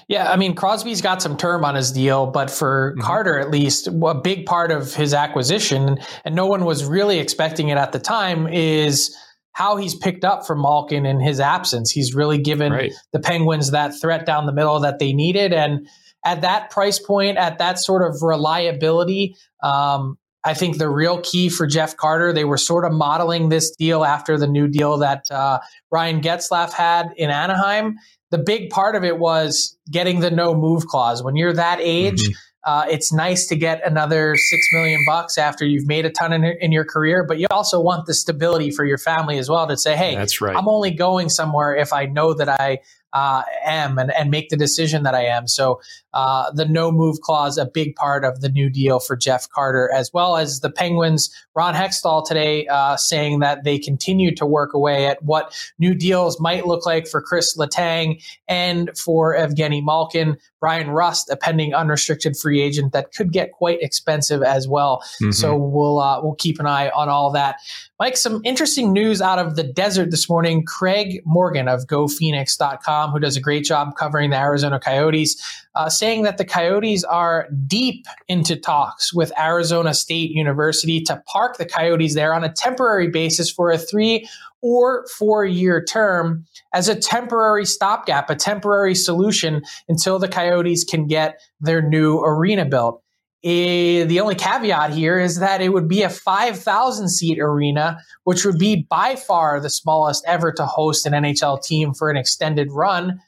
Yeah, 0.07 0.31
I 0.31 0.37
mean 0.37 0.55
Crosby's 0.55 1.01
got 1.01 1.21
some 1.21 1.35
term 1.35 1.65
on 1.65 1.75
his 1.75 1.91
deal, 1.91 2.27
but 2.27 2.49
for 2.49 2.91
mm-hmm. 2.91 3.01
Carter 3.01 3.39
at 3.39 3.49
least, 3.49 3.87
a 3.87 4.13
big 4.13 4.45
part 4.45 4.71
of 4.71 4.93
his 4.93 5.13
acquisition, 5.13 5.97
and 6.23 6.35
no 6.35 6.45
one 6.45 6.65
was 6.65 6.85
really 6.85 7.19
expecting 7.19 7.69
it 7.69 7.77
at 7.77 7.91
the 7.91 7.99
time, 7.99 8.47
is 8.47 9.15
how 9.53 9.77
he's 9.77 9.95
picked 9.95 10.25
up 10.25 10.45
from 10.45 10.61
Malkin 10.61 11.05
in 11.05 11.19
his 11.19 11.39
absence. 11.39 11.91
He's 11.91 12.13
really 12.13 12.37
given 12.37 12.71
right. 12.71 12.93
the 13.11 13.19
Penguins 13.19 13.71
that 13.71 13.93
threat 13.99 14.25
down 14.25 14.45
the 14.45 14.53
middle 14.53 14.79
that 14.79 14.99
they 14.99 15.13
needed, 15.13 15.53
and 15.53 15.87
at 16.25 16.41
that 16.41 16.69
price 16.69 16.99
point, 16.99 17.37
at 17.37 17.57
that 17.57 17.79
sort 17.79 18.01
of 18.01 18.21
reliability, 18.21 19.35
um, 19.61 20.17
I 20.45 20.53
think 20.53 20.77
the 20.77 20.89
real 20.89 21.21
key 21.21 21.49
for 21.49 21.65
Jeff 21.65 21.95
Carter, 21.95 22.33
they 22.33 22.43
were 22.43 22.57
sort 22.57 22.85
of 22.85 22.91
modeling 22.91 23.49
this 23.49 23.71
deal 23.71 24.03
after 24.03 24.37
the 24.37 24.47
new 24.47 24.67
deal 24.67 24.97
that 24.97 25.23
uh, 25.31 25.59
Ryan 25.91 26.21
Getzlaf 26.21 26.73
had 26.73 27.13
in 27.15 27.29
Anaheim. 27.29 27.95
The 28.31 28.37
big 28.39 28.69
part 28.69 28.95
of 28.95 29.03
it 29.03 29.19
was 29.19 29.77
getting 29.89 30.19
the 30.19 30.31
no 30.31 30.53
move 30.53 30.87
clause. 30.87 31.23
When 31.23 31.35
you're 31.35 31.53
that 31.53 31.79
age, 31.79 32.23
mm-hmm. 32.23 32.69
uh, 32.69 32.85
it's 32.89 33.13
nice 33.13 33.47
to 33.47 33.55
get 33.55 33.85
another 33.87 34.35
six 34.35 34.67
million 34.73 35.01
bucks 35.05 35.37
after 35.37 35.65
you've 35.65 35.87
made 35.87 36.05
a 36.05 36.09
ton 36.09 36.33
in, 36.33 36.43
in, 36.43 36.71
your 36.71 36.83
career, 36.83 37.23
but 37.25 37.39
you 37.39 37.47
also 37.51 37.79
want 37.79 38.05
the 38.05 38.13
stability 38.13 38.69
for 38.69 38.83
your 38.85 38.97
family 38.97 39.37
as 39.37 39.49
well 39.49 39.67
to 39.67 39.77
say, 39.77 39.95
hey, 39.95 40.15
that's 40.15 40.41
right. 40.41 40.55
I'm 40.55 40.67
only 40.67 40.91
going 40.91 41.29
somewhere 41.29 41.75
if 41.75 41.93
I 41.93 42.05
know 42.05 42.33
that 42.33 42.49
I 42.49 42.79
uh, 43.13 43.43
am 43.63 43.97
and, 43.97 44.11
and 44.11 44.29
make 44.31 44.49
the 44.49 44.57
decision 44.57 45.03
that 45.03 45.15
I 45.15 45.25
am. 45.25 45.47
So 45.47 45.79
uh, 46.13 46.51
the 46.51 46.65
no 46.65 46.91
move 46.91 47.21
clause, 47.21 47.57
a 47.57 47.65
big 47.65 47.95
part 47.95 48.23
of 48.23 48.41
the 48.41 48.49
new 48.49 48.69
deal 48.69 48.99
for 48.99 49.15
Jeff 49.15 49.49
Carter, 49.49 49.91
as 49.93 50.11
well 50.13 50.37
as 50.37 50.59
the 50.59 50.69
Penguins. 50.69 51.33
Ron 51.55 51.73
Hextall 51.73 52.25
today 52.25 52.67
uh, 52.67 52.97
saying 52.97 53.39
that 53.39 53.63
they 53.63 53.79
continue 53.79 54.33
to 54.35 54.45
work 54.45 54.73
away 54.73 55.07
at 55.07 55.23
what 55.23 55.55
new 55.79 55.93
deals 55.95 56.39
might 56.39 56.65
look 56.67 56.85
like 56.85 57.07
for 57.07 57.21
Chris 57.21 57.57
Letang 57.57 58.23
and 58.47 58.91
for 58.97 59.35
Evgeny 59.35 59.83
Malkin. 59.83 60.37
Bryan 60.63 60.91
Rust, 60.91 61.29
a 61.29 61.35
pending 61.35 61.73
unrestricted 61.73 62.37
free 62.37 62.61
agent 62.61 62.93
that 62.93 63.13
could 63.13 63.33
get 63.33 63.51
quite 63.51 63.81
expensive 63.81 64.41
as 64.41 64.65
well. 64.65 65.03
Mm-hmm. 65.21 65.31
So 65.31 65.57
we'll 65.57 65.99
uh, 65.99 66.21
we'll 66.23 66.35
keep 66.35 66.57
an 66.57 66.65
eye 66.65 66.89
on 66.89 67.09
all 67.09 67.31
that. 67.31 67.57
Mike, 67.99 68.15
some 68.15 68.39
interesting 68.45 68.93
news 68.93 69.21
out 69.21 69.39
of 69.39 69.57
the 69.57 69.63
desert 69.63 70.09
this 70.09 70.29
morning. 70.29 70.63
Craig 70.65 71.21
Morgan 71.25 71.67
of 71.67 71.85
GoPhoenix.com, 71.87 73.02
who 73.11 73.19
does 73.19 73.37
a 73.37 73.41
great 73.41 73.63
job 73.63 73.95
covering 73.97 74.29
the 74.29 74.37
Arizona 74.37 74.79
Coyotes, 74.79 75.41
uh, 75.75 75.89
saying 75.89 76.23
that 76.23 76.37
the 76.37 76.45
Coyotes 76.45 77.03
are 77.03 77.47
deep 77.67 78.05
into 78.27 78.55
talks 78.55 79.13
with 79.13 79.31
Arizona 79.39 79.93
State 79.93 80.31
University 80.31 81.01
to 81.01 81.21
park 81.27 81.57
the 81.57 81.65
Coyotes 81.65 82.15
there 82.15 82.33
on 82.33 82.43
a 82.43 82.51
temporary 82.51 83.09
basis 83.09 83.49
for 83.49 83.71
a 83.71 83.77
three 83.77 84.27
or 84.61 85.05
four 85.17 85.45
year 85.45 85.83
term 85.83 86.45
as 86.73 86.87
a 86.87 86.95
temporary 86.95 87.65
stopgap, 87.65 88.29
a 88.29 88.35
temporary 88.35 88.95
solution 88.95 89.61
until 89.89 90.17
the 90.17 90.27
Coyotes 90.27 90.85
can 90.85 91.05
get 91.05 91.41
their 91.59 91.81
new 91.81 92.19
arena 92.19 92.65
built. 92.65 93.02
Uh, 93.45 94.07
the 94.07 94.19
only 94.21 94.35
caveat 94.35 94.93
here 94.93 95.19
is 95.19 95.39
that 95.39 95.61
it 95.61 95.69
would 95.69 95.89
be 95.89 96.01
a 96.01 96.09
5,000 96.09 97.09
seat 97.09 97.39
arena, 97.39 97.97
which 98.23 98.45
would 98.45 98.57
be 98.57 98.87
by 98.89 99.17
far 99.17 99.59
the 99.59 99.69
smallest 99.69 100.23
ever 100.25 100.53
to 100.53 100.65
host 100.65 101.05
an 101.05 101.11
NHL 101.11 101.61
team 101.61 101.93
for 101.93 102.09
an 102.09 102.15
extended 102.15 102.69
run. 102.71 103.19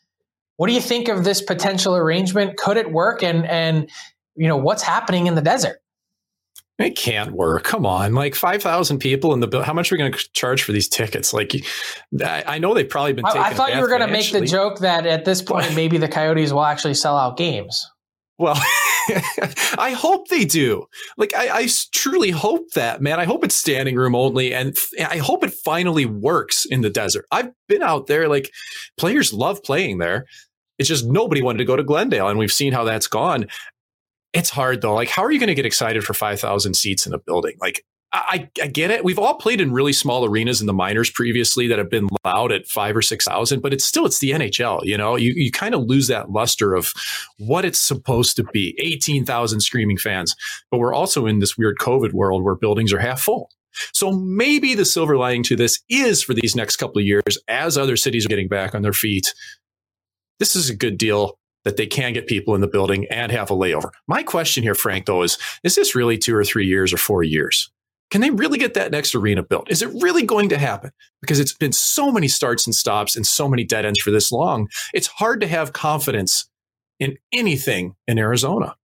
What 0.56 0.68
do 0.68 0.74
you 0.74 0.80
think 0.80 1.10
of 1.10 1.26
this 1.26 1.42
potential 1.42 1.98
arrangement? 1.98 2.56
Could 2.56 2.78
it 2.78 2.94
work? 2.94 3.24
And 3.24 3.46
and 3.46 3.90
you 4.36 4.48
know 4.48 4.56
what's 4.56 4.84
happening 4.84 5.28
in 5.28 5.36
the 5.36 5.42
desert? 5.42 5.80
It 6.78 6.98
can't 6.98 7.32
work. 7.32 7.64
Come 7.64 7.86
on, 7.86 8.14
like 8.14 8.36
five 8.36 8.62
thousand 8.62 9.00
people 9.00 9.34
in 9.34 9.40
the 9.40 9.48
bill. 9.48 9.64
How 9.64 9.74
much 9.74 9.92
are 9.92 9.96
we 9.96 10.00
going 10.00 10.12
to 10.12 10.32
charge 10.34 10.64
for 10.64 10.74
these 10.74 10.90
tickets? 10.90 11.34
Like, 11.34 11.54
I, 12.22 12.58
know 12.58 12.74
they've 12.74 12.88
probably 12.88 13.14
been. 13.14 13.26
I, 13.26 13.32
I 13.50 13.54
thought 13.54 13.74
you 13.74 13.82
were 13.82 13.88
going 13.88 14.02
to 14.02 14.08
make 14.08 14.32
the 14.32 14.46
joke 14.46 14.80
that 14.80 15.06
at 15.06 15.24
this 15.24 15.42
point 15.42 15.74
maybe 15.76 15.98
the 15.98 16.10
Coyotes 16.10 16.52
will 16.52 16.66
actually 16.66 16.94
sell 16.94 17.18
out 17.18 17.38
games. 17.38 17.90
Well, 18.38 18.56
I 19.78 19.96
hope 19.98 20.28
they 20.28 20.46
do. 20.46 20.86
Like, 21.18 21.34
I, 21.36 21.60
I, 21.60 21.68
truly 21.92 22.32
hope 22.32 22.72
that, 22.72 23.02
man. 23.02 23.20
I 23.20 23.26
hope 23.26 23.44
it's 23.44 23.56
standing 23.56 23.96
room 23.96 24.16
only, 24.16 24.54
and 24.54 24.76
I 25.00 25.18
hope 25.18 25.44
it 25.44 25.54
finally 25.54 26.06
works 26.06 26.66
in 26.66 26.82
the 26.82 26.90
desert. 26.90 27.26
I've 27.32 27.52
been 27.68 27.84
out 27.84 28.08
there. 28.08 28.28
Like, 28.28 28.52
players 28.98 29.34
love 29.34 29.64
playing 29.64 30.00
there. 30.00 30.26
It's 30.78 30.90
just 30.90 31.06
nobody 31.06 31.42
wanted 31.42 31.60
to 31.60 31.66
go 31.66 31.76
to 31.76 31.84
Glendale, 31.84 32.28
and 32.28 32.40
we've 32.40 32.52
seen 32.52 32.74
how 32.74 32.84
that's 32.84 33.08
gone. 33.08 33.48
It's 34.34 34.50
hard 34.50 34.82
though. 34.82 34.94
Like, 34.94 35.10
how 35.10 35.24
are 35.24 35.32
you 35.32 35.40
going 35.40 35.48
to 35.48 35.56
get 35.56 35.66
excited 35.66 36.04
for 36.04 36.14
5,000 36.14 36.74
seats 36.74 37.08
in 37.08 37.14
a 37.14 37.20
building? 37.20 37.56
Like, 37.62 37.86
I, 38.16 38.50
I, 38.62 38.68
get 38.68 38.92
it. 38.92 39.04
We've 39.04 39.20
all 39.20 39.36
played 39.36 39.60
in 39.60 39.72
really 39.72 39.94
small 39.94 40.26
arenas 40.26 40.62
in 40.62 40.68
the 40.68 40.74
minors 40.74 41.10
previously 41.10 41.68
that 41.68 41.78
have 41.78 41.90
been 41.90 42.08
loud 42.24 42.52
at 42.52 42.68
five 42.68 42.96
or 42.96 43.02
six 43.02 43.26
thousand, 43.26 43.62
but 43.62 43.74
it's 43.74 43.86
still 43.86 44.06
it's 44.06 44.20
the 44.20 44.32
NHL. 44.32 44.84
You 44.84 44.98
know, 44.98 45.16
you 45.16 45.34
you 45.36 45.52
kind 45.52 45.76
of 45.76 45.84
lose 45.84 46.08
that 46.08 46.32
luster 46.32 46.74
of 46.74 46.94
what 47.38 47.66
it's 47.66 47.80
supposed 47.80 48.36
to 48.38 48.44
be. 48.44 48.76
Eighteen 48.80 49.26
thousand 49.26 49.62
screaming 49.62 49.98
fans, 49.98 50.36
but 50.72 50.78
we're 50.78 50.94
also 50.94 51.26
in 51.26 51.40
this 51.40 51.58
weird 51.58 51.78
COVID 51.80 52.14
world 52.14 52.44
where 52.44 52.56
buildings 52.56 52.94
are 52.94 53.00
half 53.00 53.22
full. 53.22 53.50
So 53.94 54.12
maybe 54.12 54.74
the 54.74 54.86
silver 54.86 55.18
lining 55.18 55.44
to 55.44 55.56
this 55.56 55.82
is 55.90 56.24
for 56.24 56.34
these 56.34 56.56
next 56.56 56.78
couple 56.78 57.00
of 57.00 57.06
years, 57.06 57.38
as 57.48 57.78
other 57.78 57.98
cities 57.98 58.26
are 58.26 58.30
getting 58.30 58.48
back 58.48 58.74
on 58.74 58.82
their 58.82 58.94
feet, 58.94 59.34
this 60.40 60.56
is 60.56 60.70
a 60.70 60.76
good 60.76 60.98
deal 60.98 61.38
that 61.66 61.78
they 61.78 61.88
can 61.88 62.14
get 62.14 62.28
people 62.28 62.56
in 62.56 62.62
the 62.62 62.68
building 62.68 63.06
and 63.10 63.32
have 63.32 63.52
a 63.52 63.56
layover. 63.56 63.90
My 64.08 64.24
question 64.24 64.64
here, 64.64 64.76
Frank, 64.76 65.08
though, 65.08 65.24
is 65.24 65.38
is 65.64 65.76
this 65.76 65.96
really 65.96 66.18
two 66.18 66.36
or 66.36 66.46
three 66.46 66.66
years 66.66 66.94
or 66.94 66.98
four 66.98 67.24
years? 67.24 67.72
Can 68.12 68.22
they 68.22 68.30
really 68.30 68.58
get 68.58 68.76
that 68.76 68.92
next 68.92 69.16
arena 69.16 69.44
built? 69.44 69.70
Is 69.70 69.82
it 69.82 69.90
really 70.02 70.24
going 70.24 70.50
to 70.50 70.58
happen? 70.58 70.92
Because 71.22 71.40
it's 71.40 71.54
been 71.54 71.72
so 71.72 72.12
many 72.12 72.28
starts 72.28 72.66
and 72.66 72.76
stops 72.76 73.16
and 73.16 73.26
so 73.26 73.48
many 73.48 73.64
dead 73.64 73.86
ends 73.86 74.00
for 74.00 74.12
this 74.12 74.32
long. 74.32 74.68
It's 74.94 75.08
hard 75.08 75.42
to 75.42 75.48
have 75.48 75.74
confidence 75.74 76.48
in 77.00 77.18
anything 77.32 77.96
in 78.08 78.20
Arizona. 78.20 78.76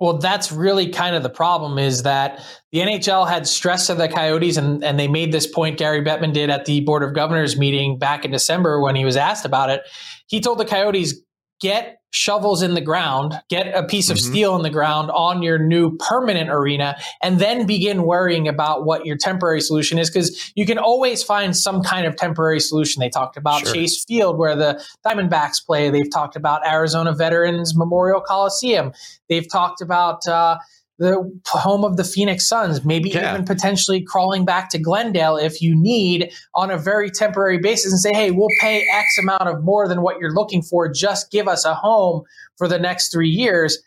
Well, 0.00 0.18
that's 0.18 0.52
really 0.52 0.90
kind 0.90 1.16
of 1.16 1.24
the 1.24 1.30
problem 1.30 1.76
is 1.76 2.04
that 2.04 2.40
the 2.70 2.78
NHL 2.78 3.28
had 3.28 3.48
stress 3.48 3.88
of 3.90 3.98
the 3.98 4.08
Coyotes, 4.08 4.56
and, 4.56 4.84
and 4.84 4.98
they 4.98 5.08
made 5.08 5.32
this 5.32 5.46
point, 5.46 5.76
Gary 5.76 6.02
Bettman 6.02 6.32
did 6.32 6.50
at 6.50 6.66
the 6.66 6.80
Board 6.82 7.02
of 7.02 7.14
Governors 7.14 7.58
meeting 7.58 7.98
back 7.98 8.24
in 8.24 8.30
December 8.30 8.80
when 8.80 8.94
he 8.94 9.04
was 9.04 9.16
asked 9.16 9.44
about 9.44 9.70
it. 9.70 9.82
He 10.28 10.40
told 10.40 10.58
the 10.58 10.64
Coyotes, 10.64 11.20
get 11.60 12.00
shovels 12.10 12.62
in 12.62 12.72
the 12.72 12.80
ground, 12.80 13.34
get 13.50 13.74
a 13.74 13.82
piece 13.82 14.08
of 14.08 14.16
mm-hmm. 14.16 14.30
steel 14.30 14.56
in 14.56 14.62
the 14.62 14.70
ground 14.70 15.10
on 15.10 15.42
your 15.42 15.58
new 15.58 15.96
permanent 15.98 16.48
arena, 16.48 16.96
and 17.22 17.38
then 17.38 17.66
begin 17.66 18.04
worrying 18.04 18.48
about 18.48 18.86
what 18.86 19.04
your 19.04 19.16
temporary 19.16 19.60
solution 19.60 19.98
is. 19.98 20.08
Because 20.08 20.52
you 20.54 20.64
can 20.64 20.78
always 20.78 21.22
find 21.22 21.54
some 21.56 21.82
kind 21.82 22.06
of 22.06 22.16
temporary 22.16 22.60
solution. 22.60 23.00
They 23.00 23.10
talked 23.10 23.36
about 23.36 23.60
sure. 23.60 23.74
Chase 23.74 24.04
Field, 24.04 24.38
where 24.38 24.56
the 24.56 24.82
Diamondbacks 25.06 25.64
play. 25.64 25.90
They've 25.90 26.10
talked 26.10 26.36
about 26.36 26.66
Arizona 26.66 27.14
Veterans 27.14 27.76
Memorial 27.76 28.20
Coliseum. 28.20 28.92
They've 29.28 29.48
talked 29.50 29.82
about, 29.82 30.26
uh, 30.26 30.56
the 30.98 31.30
home 31.46 31.84
of 31.84 31.96
the 31.96 32.04
Phoenix 32.04 32.46
Suns, 32.46 32.84
maybe 32.84 33.10
yeah. 33.10 33.32
even 33.32 33.44
potentially 33.44 34.02
crawling 34.02 34.44
back 34.44 34.68
to 34.70 34.78
Glendale 34.78 35.36
if 35.36 35.62
you 35.62 35.74
need 35.74 36.32
on 36.54 36.70
a 36.70 36.78
very 36.78 37.08
temporary 37.08 37.58
basis 37.58 37.92
and 37.92 38.00
say, 38.00 38.12
hey, 38.12 38.32
we'll 38.32 38.48
pay 38.60 38.84
X 38.92 39.16
amount 39.18 39.42
of 39.42 39.62
more 39.62 39.86
than 39.86 40.02
what 40.02 40.18
you're 40.18 40.34
looking 40.34 40.60
for. 40.60 40.92
Just 40.92 41.30
give 41.30 41.46
us 41.46 41.64
a 41.64 41.74
home 41.74 42.22
for 42.56 42.66
the 42.66 42.78
next 42.78 43.12
three 43.12 43.28
years. 43.28 43.78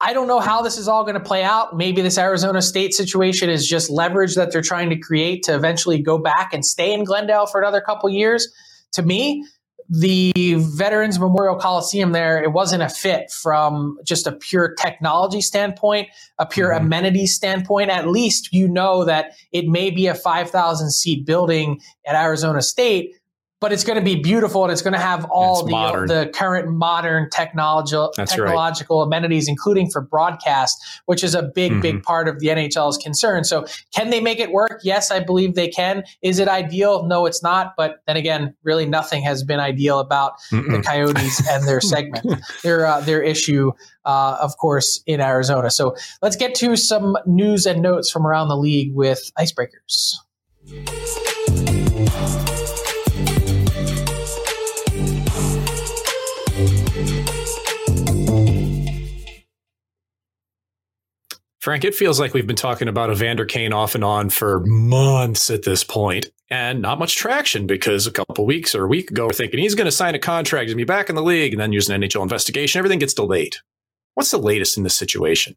I 0.00 0.12
don't 0.12 0.26
know 0.26 0.40
how 0.40 0.62
this 0.62 0.78
is 0.78 0.88
all 0.88 1.04
going 1.04 1.14
to 1.14 1.20
play 1.20 1.42
out. 1.42 1.76
Maybe 1.76 2.02
this 2.02 2.18
Arizona 2.18 2.62
State 2.62 2.94
situation 2.94 3.48
is 3.48 3.66
just 3.66 3.90
leverage 3.90 4.34
that 4.34 4.50
they're 4.50 4.62
trying 4.62 4.90
to 4.90 4.96
create 4.96 5.42
to 5.44 5.54
eventually 5.54 6.00
go 6.00 6.18
back 6.18 6.52
and 6.52 6.64
stay 6.64 6.92
in 6.92 7.04
Glendale 7.04 7.46
for 7.46 7.60
another 7.60 7.80
couple 7.80 8.08
years. 8.08 8.52
To 8.92 9.02
me, 9.02 9.46
the 9.88 10.32
Veterans 10.58 11.18
Memorial 11.18 11.56
Coliseum 11.56 12.12
there, 12.12 12.42
it 12.42 12.52
wasn't 12.52 12.82
a 12.82 12.88
fit 12.88 13.30
from 13.30 13.98
just 14.04 14.26
a 14.26 14.32
pure 14.32 14.74
technology 14.74 15.40
standpoint, 15.40 16.08
a 16.38 16.46
pure 16.46 16.70
mm-hmm. 16.70 16.86
amenity 16.86 17.26
standpoint. 17.26 17.90
At 17.90 18.08
least 18.08 18.52
you 18.52 18.68
know 18.68 19.04
that 19.04 19.36
it 19.52 19.66
may 19.66 19.90
be 19.90 20.06
a 20.06 20.14
5,000 20.14 20.90
seat 20.90 21.26
building 21.26 21.80
at 22.06 22.14
Arizona 22.14 22.62
State, 22.62 23.12
but 23.60 23.72
it's 23.72 23.84
going 23.84 23.98
to 23.98 24.04
be 24.04 24.16
beautiful 24.16 24.62
and 24.64 24.72
it's 24.72 24.82
going 24.82 24.92
to 24.92 25.00
have 25.00 25.24
all 25.30 25.64
the, 25.64 25.72
the 26.06 26.30
current 26.34 26.70
modern 26.70 27.30
technology, 27.30 27.96
technological 28.14 29.00
right. 29.00 29.06
amenities, 29.06 29.48
including 29.48 29.90
for 29.90 30.02
broadcast, 30.02 30.76
which 31.06 31.24
is 31.24 31.34
a 31.34 31.42
big, 31.42 31.72
mm-hmm. 31.72 31.80
big 31.80 32.02
part 32.02 32.28
of 32.28 32.40
the 32.40 32.48
NHL's 32.48 32.98
concern. 32.98 33.44
So, 33.44 33.64
can 33.94 34.10
they 34.10 34.20
make 34.20 34.38
it 34.38 34.52
work? 34.52 34.80
Yes, 34.82 35.10
I 35.10 35.20
believe 35.20 35.54
they 35.54 35.68
can. 35.68 36.04
Is 36.20 36.38
it 36.38 36.48
ideal? 36.48 37.06
No, 37.06 37.26
it's 37.26 37.42
not. 37.42 37.74
But 37.76 38.02
then 38.06 38.16
again, 38.16 38.54
really 38.64 38.86
nothing 38.86 39.22
has 39.22 39.42
been 39.42 39.60
ideal 39.60 39.98
about 39.98 40.34
Mm-mm. 40.52 40.70
the 40.70 40.82
Coyotes 40.82 41.48
and 41.48 41.66
their 41.66 41.80
segment, 41.82 42.26
their 42.62 42.86
uh, 42.86 43.00
their 43.00 43.22
issue. 43.22 43.72
Uh, 44.04 44.36
of 44.38 44.58
course, 44.58 45.02
in 45.06 45.22
Arizona. 45.22 45.70
So 45.70 45.96
let's 46.20 46.36
get 46.36 46.54
to 46.56 46.76
some 46.76 47.16
news 47.24 47.64
and 47.64 47.80
notes 47.80 48.10
from 48.10 48.26
around 48.26 48.48
the 48.48 48.56
league 48.56 48.94
with 48.94 49.32
icebreakers. 49.38 50.12
Frank, 61.64 61.82
it 61.82 61.94
feels 61.94 62.20
like 62.20 62.34
we've 62.34 62.46
been 62.46 62.56
talking 62.56 62.88
about 62.88 63.10
Evander 63.10 63.46
Kane 63.46 63.72
off 63.72 63.94
and 63.94 64.04
on 64.04 64.28
for 64.28 64.60
months 64.66 65.48
at 65.48 65.62
this 65.62 65.82
point, 65.82 66.26
and 66.50 66.82
not 66.82 66.98
much 66.98 67.16
traction 67.16 67.66
because 67.66 68.06
a 68.06 68.10
couple 68.10 68.44
weeks 68.44 68.74
or 68.74 68.84
a 68.84 68.86
week 68.86 69.10
ago, 69.10 69.24
we're 69.24 69.32
thinking 69.32 69.60
he's 69.60 69.74
going 69.74 69.86
to 69.86 69.90
sign 69.90 70.14
a 70.14 70.18
contract, 70.18 70.68
to 70.68 70.76
be 70.76 70.84
back 70.84 71.08
in 71.08 71.14
the 71.14 71.22
league, 71.22 71.54
and 71.54 71.60
then 71.62 71.72
use 71.72 71.88
an 71.88 72.02
NHL 72.02 72.20
investigation. 72.20 72.78
Everything 72.78 72.98
gets 72.98 73.14
delayed. 73.14 73.56
What's 74.12 74.30
the 74.30 74.36
latest 74.36 74.76
in 74.76 74.82
this 74.82 74.94
situation? 74.94 75.56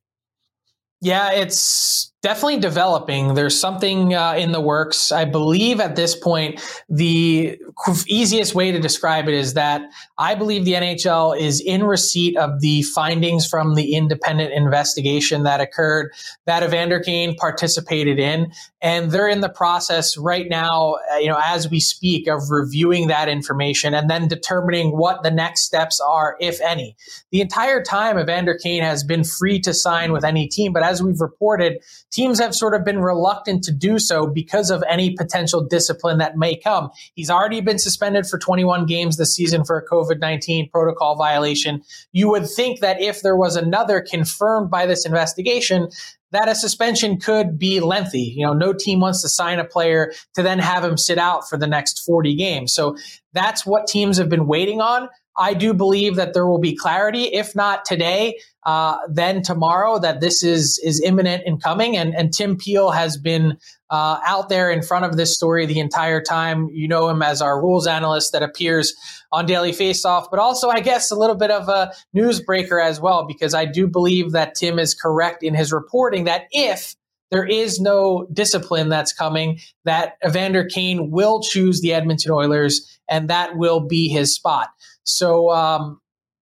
Yeah, 1.01 1.33
it's 1.33 2.13
definitely 2.27 2.59
developing. 2.59 3.35
There's 3.35 3.57
something 3.57 4.13
uh, 4.13 4.33
in 4.33 4.51
the 4.51 4.59
works. 4.59 5.13
I 5.13 5.23
believe 5.23 5.79
at 5.79 5.95
this 5.95 6.13
point, 6.13 6.59
the 6.89 7.57
easiest 8.05 8.53
way 8.53 8.69
to 8.73 8.79
describe 8.79 9.29
it 9.29 9.33
is 9.33 9.53
that 9.53 9.89
I 10.17 10.35
believe 10.35 10.65
the 10.65 10.73
NHL 10.73 11.39
is 11.39 11.61
in 11.61 11.85
receipt 11.85 12.35
of 12.35 12.59
the 12.59 12.81
findings 12.81 13.47
from 13.47 13.75
the 13.75 13.95
independent 13.95 14.51
investigation 14.51 15.43
that 15.43 15.61
occurred 15.61 16.11
that 16.43 16.63
Evander 16.63 16.99
Kane 16.99 17.33
participated 17.33 18.19
in. 18.19 18.51
And 18.81 19.09
they're 19.11 19.29
in 19.29 19.39
the 19.39 19.47
process 19.47 20.17
right 20.17 20.49
now, 20.49 20.97
uh, 21.13 21.17
you 21.19 21.29
know, 21.29 21.39
as 21.41 21.69
we 21.69 21.79
speak, 21.79 22.27
of 22.27 22.51
reviewing 22.51 23.07
that 23.07 23.29
information 23.29 23.93
and 23.93 24.09
then 24.09 24.27
determining 24.27 24.97
what 24.97 25.23
the 25.23 25.31
next 25.31 25.61
steps 25.61 26.01
are, 26.01 26.35
if 26.41 26.59
any. 26.59 26.97
The 27.31 27.39
entire 27.39 27.81
time, 27.81 28.19
Evander 28.19 28.59
Kane 28.61 28.83
has 28.83 29.05
been 29.05 29.23
free 29.23 29.61
to 29.61 29.73
sign 29.73 30.11
with 30.11 30.25
any 30.25 30.49
team, 30.49 30.73
but 30.73 30.83
as 30.83 31.01
we've 31.01 31.21
reported, 31.21 31.81
teams 32.17 32.39
have 32.39 32.55
sort 32.55 32.73
of 32.73 32.83
been 32.83 32.99
reluctant 32.99 33.63
to 33.63 33.71
do 33.71 33.99
so 33.99 34.25
because 34.25 34.71
of 34.71 34.83
any 34.89 35.11
potential 35.11 35.63
discipline 35.63 36.17
that 36.17 36.35
may 36.35 36.55
come. 36.55 36.89
He's 37.13 37.29
already 37.29 37.61
been 37.61 37.77
suspended 37.77 38.25
for 38.25 38.39
21 38.39 38.87
games 38.87 39.17
this 39.17 39.35
season 39.35 39.63
for 39.63 39.77
a 39.77 39.87
COVID 39.87 40.19
19 40.19 40.69
protocol 40.71 41.15
violation. 41.15 41.83
You 42.11 42.29
would 42.29 42.49
think 42.49 42.79
that 42.79 42.99
if 42.99 43.21
there 43.21 43.37
was 43.37 43.55
another 43.55 44.01
confirmed 44.01 44.71
by 44.71 44.87
this 44.87 45.05
investigation, 45.05 45.89
that 46.31 46.49
a 46.49 46.55
suspension 46.55 47.19
could 47.19 47.59
be 47.59 47.79
lengthy. 47.79 48.33
You 48.35 48.47
know, 48.47 48.53
no 48.53 48.73
team 48.73 48.99
wants 48.99 49.21
to 49.21 49.29
sign 49.29 49.59
a 49.59 49.63
player 49.63 50.11
to 50.33 50.41
then 50.41 50.57
have 50.57 50.83
him 50.83 50.97
sit 50.97 51.19
out 51.19 51.47
for 51.47 51.57
the 51.57 51.67
next 51.67 52.03
40 52.03 52.35
games. 52.35 52.73
So 52.73 52.97
that's 53.33 53.63
what 53.63 53.85
teams 53.85 54.17
have 54.17 54.27
been 54.27 54.47
waiting 54.47 54.81
on. 54.81 55.07
I 55.37 55.53
do 55.53 55.73
believe 55.73 56.15
that 56.15 56.33
there 56.33 56.47
will 56.47 56.59
be 56.59 56.75
clarity, 56.75 57.25
if 57.25 57.55
not 57.55 57.85
today, 57.85 58.39
uh, 58.67 58.97
then 59.09 59.41
tomorrow, 59.41 59.97
that 59.97 60.19
this 60.19 60.43
is 60.43 60.77
is 60.83 61.01
imminent 61.01 61.41
and 61.47 61.63
coming. 61.63 61.97
And, 61.97 62.13
and 62.13 62.33
Tim 62.33 62.57
Peel 62.57 62.91
has 62.91 63.17
been 63.17 63.57
uh, 63.89 64.19
out 64.25 64.49
there 64.49 64.69
in 64.69 64.81
front 64.81 65.05
of 65.05 65.15
this 65.15 65.33
story 65.33 65.65
the 65.65 65.79
entire 65.79 66.21
time. 66.21 66.67
You 66.73 66.87
know 66.87 67.09
him 67.09 67.21
as 67.21 67.41
our 67.41 67.61
rules 67.61 67.87
analyst 67.87 68.33
that 68.33 68.43
appears 68.43 68.93
on 69.31 69.45
Daily 69.45 69.71
Faceoff, 69.71 70.27
but 70.29 70.39
also, 70.39 70.69
I 70.69 70.81
guess, 70.81 71.11
a 71.11 71.15
little 71.15 71.37
bit 71.37 71.49
of 71.49 71.69
a 71.69 71.93
newsbreaker 72.13 72.83
as 72.83 72.99
well, 72.99 73.25
because 73.25 73.53
I 73.53 73.65
do 73.65 73.87
believe 73.87 74.33
that 74.33 74.55
Tim 74.55 74.79
is 74.79 74.93
correct 74.93 75.43
in 75.43 75.55
his 75.55 75.71
reporting 75.71 76.25
that 76.25 76.43
if 76.51 76.93
there 77.31 77.45
is 77.45 77.79
no 77.79 78.27
discipline 78.33 78.89
that's 78.89 79.13
coming, 79.13 79.59
that 79.83 80.13
Evander 80.25 80.65
Kane 80.65 81.11
will 81.11 81.41
choose 81.41 81.81
the 81.81 81.93
Edmonton 81.93 82.31
Oilers, 82.31 82.99
and 83.09 83.29
that 83.29 83.57
will 83.57 83.79
be 83.79 84.07
his 84.07 84.35
spot. 84.35 84.67
So 85.03 85.49
um, 85.51 85.99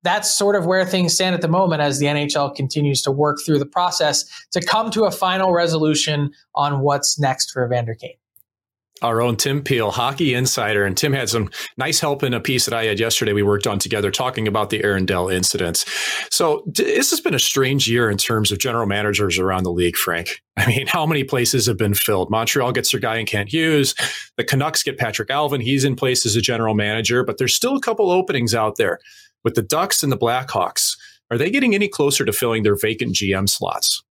that's 0.04 0.34
sort 0.34 0.56
of 0.56 0.66
where 0.66 0.86
things 0.86 1.14
stand 1.14 1.36
at 1.36 1.42
the 1.42 1.48
moment 1.48 1.82
as 1.82 2.00
the 2.00 2.06
NHL 2.06 2.56
continues 2.56 3.02
to 3.04 3.12
work 3.12 3.40
through 3.46 3.60
the 3.60 3.66
process 3.66 4.26
to 4.52 4.62
come 4.62 4.92
to 4.92 5.06
a 5.06 5.12
final 5.12 5.52
resolution 5.52 6.32
on 6.56 6.82
what's 6.82 7.20
next 7.20 7.52
for 7.52 7.66
Evander 7.66 7.96
Kane 7.96 8.16
our 9.02 9.22
own 9.22 9.36
Tim 9.36 9.64
Peel, 9.64 9.92
hockey 9.92 10.34
insider. 10.34 10.86
And 10.86 10.96
Tim 10.96 11.14
had 11.14 11.30
some 11.30 11.50
nice 11.78 12.00
help 12.00 12.24
in 12.24 12.34
a 12.34 12.40
piece 12.40 12.66
that 12.66 12.74
I 12.74 12.86
had 12.86 13.00
yesterday. 13.00 13.34
We 13.34 13.44
worked 13.44 13.68
on 13.68 13.80
together 13.80 14.12
talking 14.12 14.48
about 14.48 14.70
the 14.70 14.84
Aaron 14.84 15.06
Dell 15.06 15.30
incidents. 15.30 15.86
So 16.32 16.64
this 16.66 17.10
has 17.12 17.22
been 17.22 17.34
a 17.34 17.40
strange 17.40 17.90
year 17.90 18.10
in 18.10 18.18
terms 18.18 18.52
of 18.52 18.60
general 18.60 18.86
managers 18.86 19.40
around 19.40 19.64
the 19.64 19.72
league, 19.72 19.96
Frank. 19.96 20.42
I 20.58 20.68
mean, 20.68 20.88
how 20.88 21.06
many 21.06 21.24
places 21.24 21.66
have 21.68 21.78
been 21.78 21.94
filled? 21.94 22.30
Montreal 22.30 22.72
gets 22.74 22.92
their 22.92 23.00
guy 23.00 23.18
in 23.18 23.26
Kent 23.26 23.54
Hughes. 23.54 23.96
The 24.38 24.44
Canucks 24.44 24.84
get 24.84 24.98
Patrik 24.98 25.28
Allvin. 25.28 25.62
He's 25.62 25.86
in 25.86 25.96
place 25.96 26.26
as 26.26 26.36
a 26.36 26.42
general 26.42 26.74
manager, 26.74 27.24
but 27.24 27.38
there's 27.38 27.56
still 27.56 27.76
a 27.76 27.82
couple 27.82 28.12
openings 28.12 28.54
out 28.54 28.76
there 28.78 29.00
with 29.44 29.56
the 29.56 29.62
Ducks 29.62 30.04
and 30.04 30.12
the 30.12 30.18
Blackhawks. 30.18 30.98
Are 31.32 31.38
they 31.38 31.50
getting 31.50 31.76
any 31.76 31.88
closer 31.88 32.26
to 32.26 32.34
filling 32.34 32.64
their 32.64 32.76
vacant 32.76 33.16
GM 33.16 33.48
slots? 33.48 34.04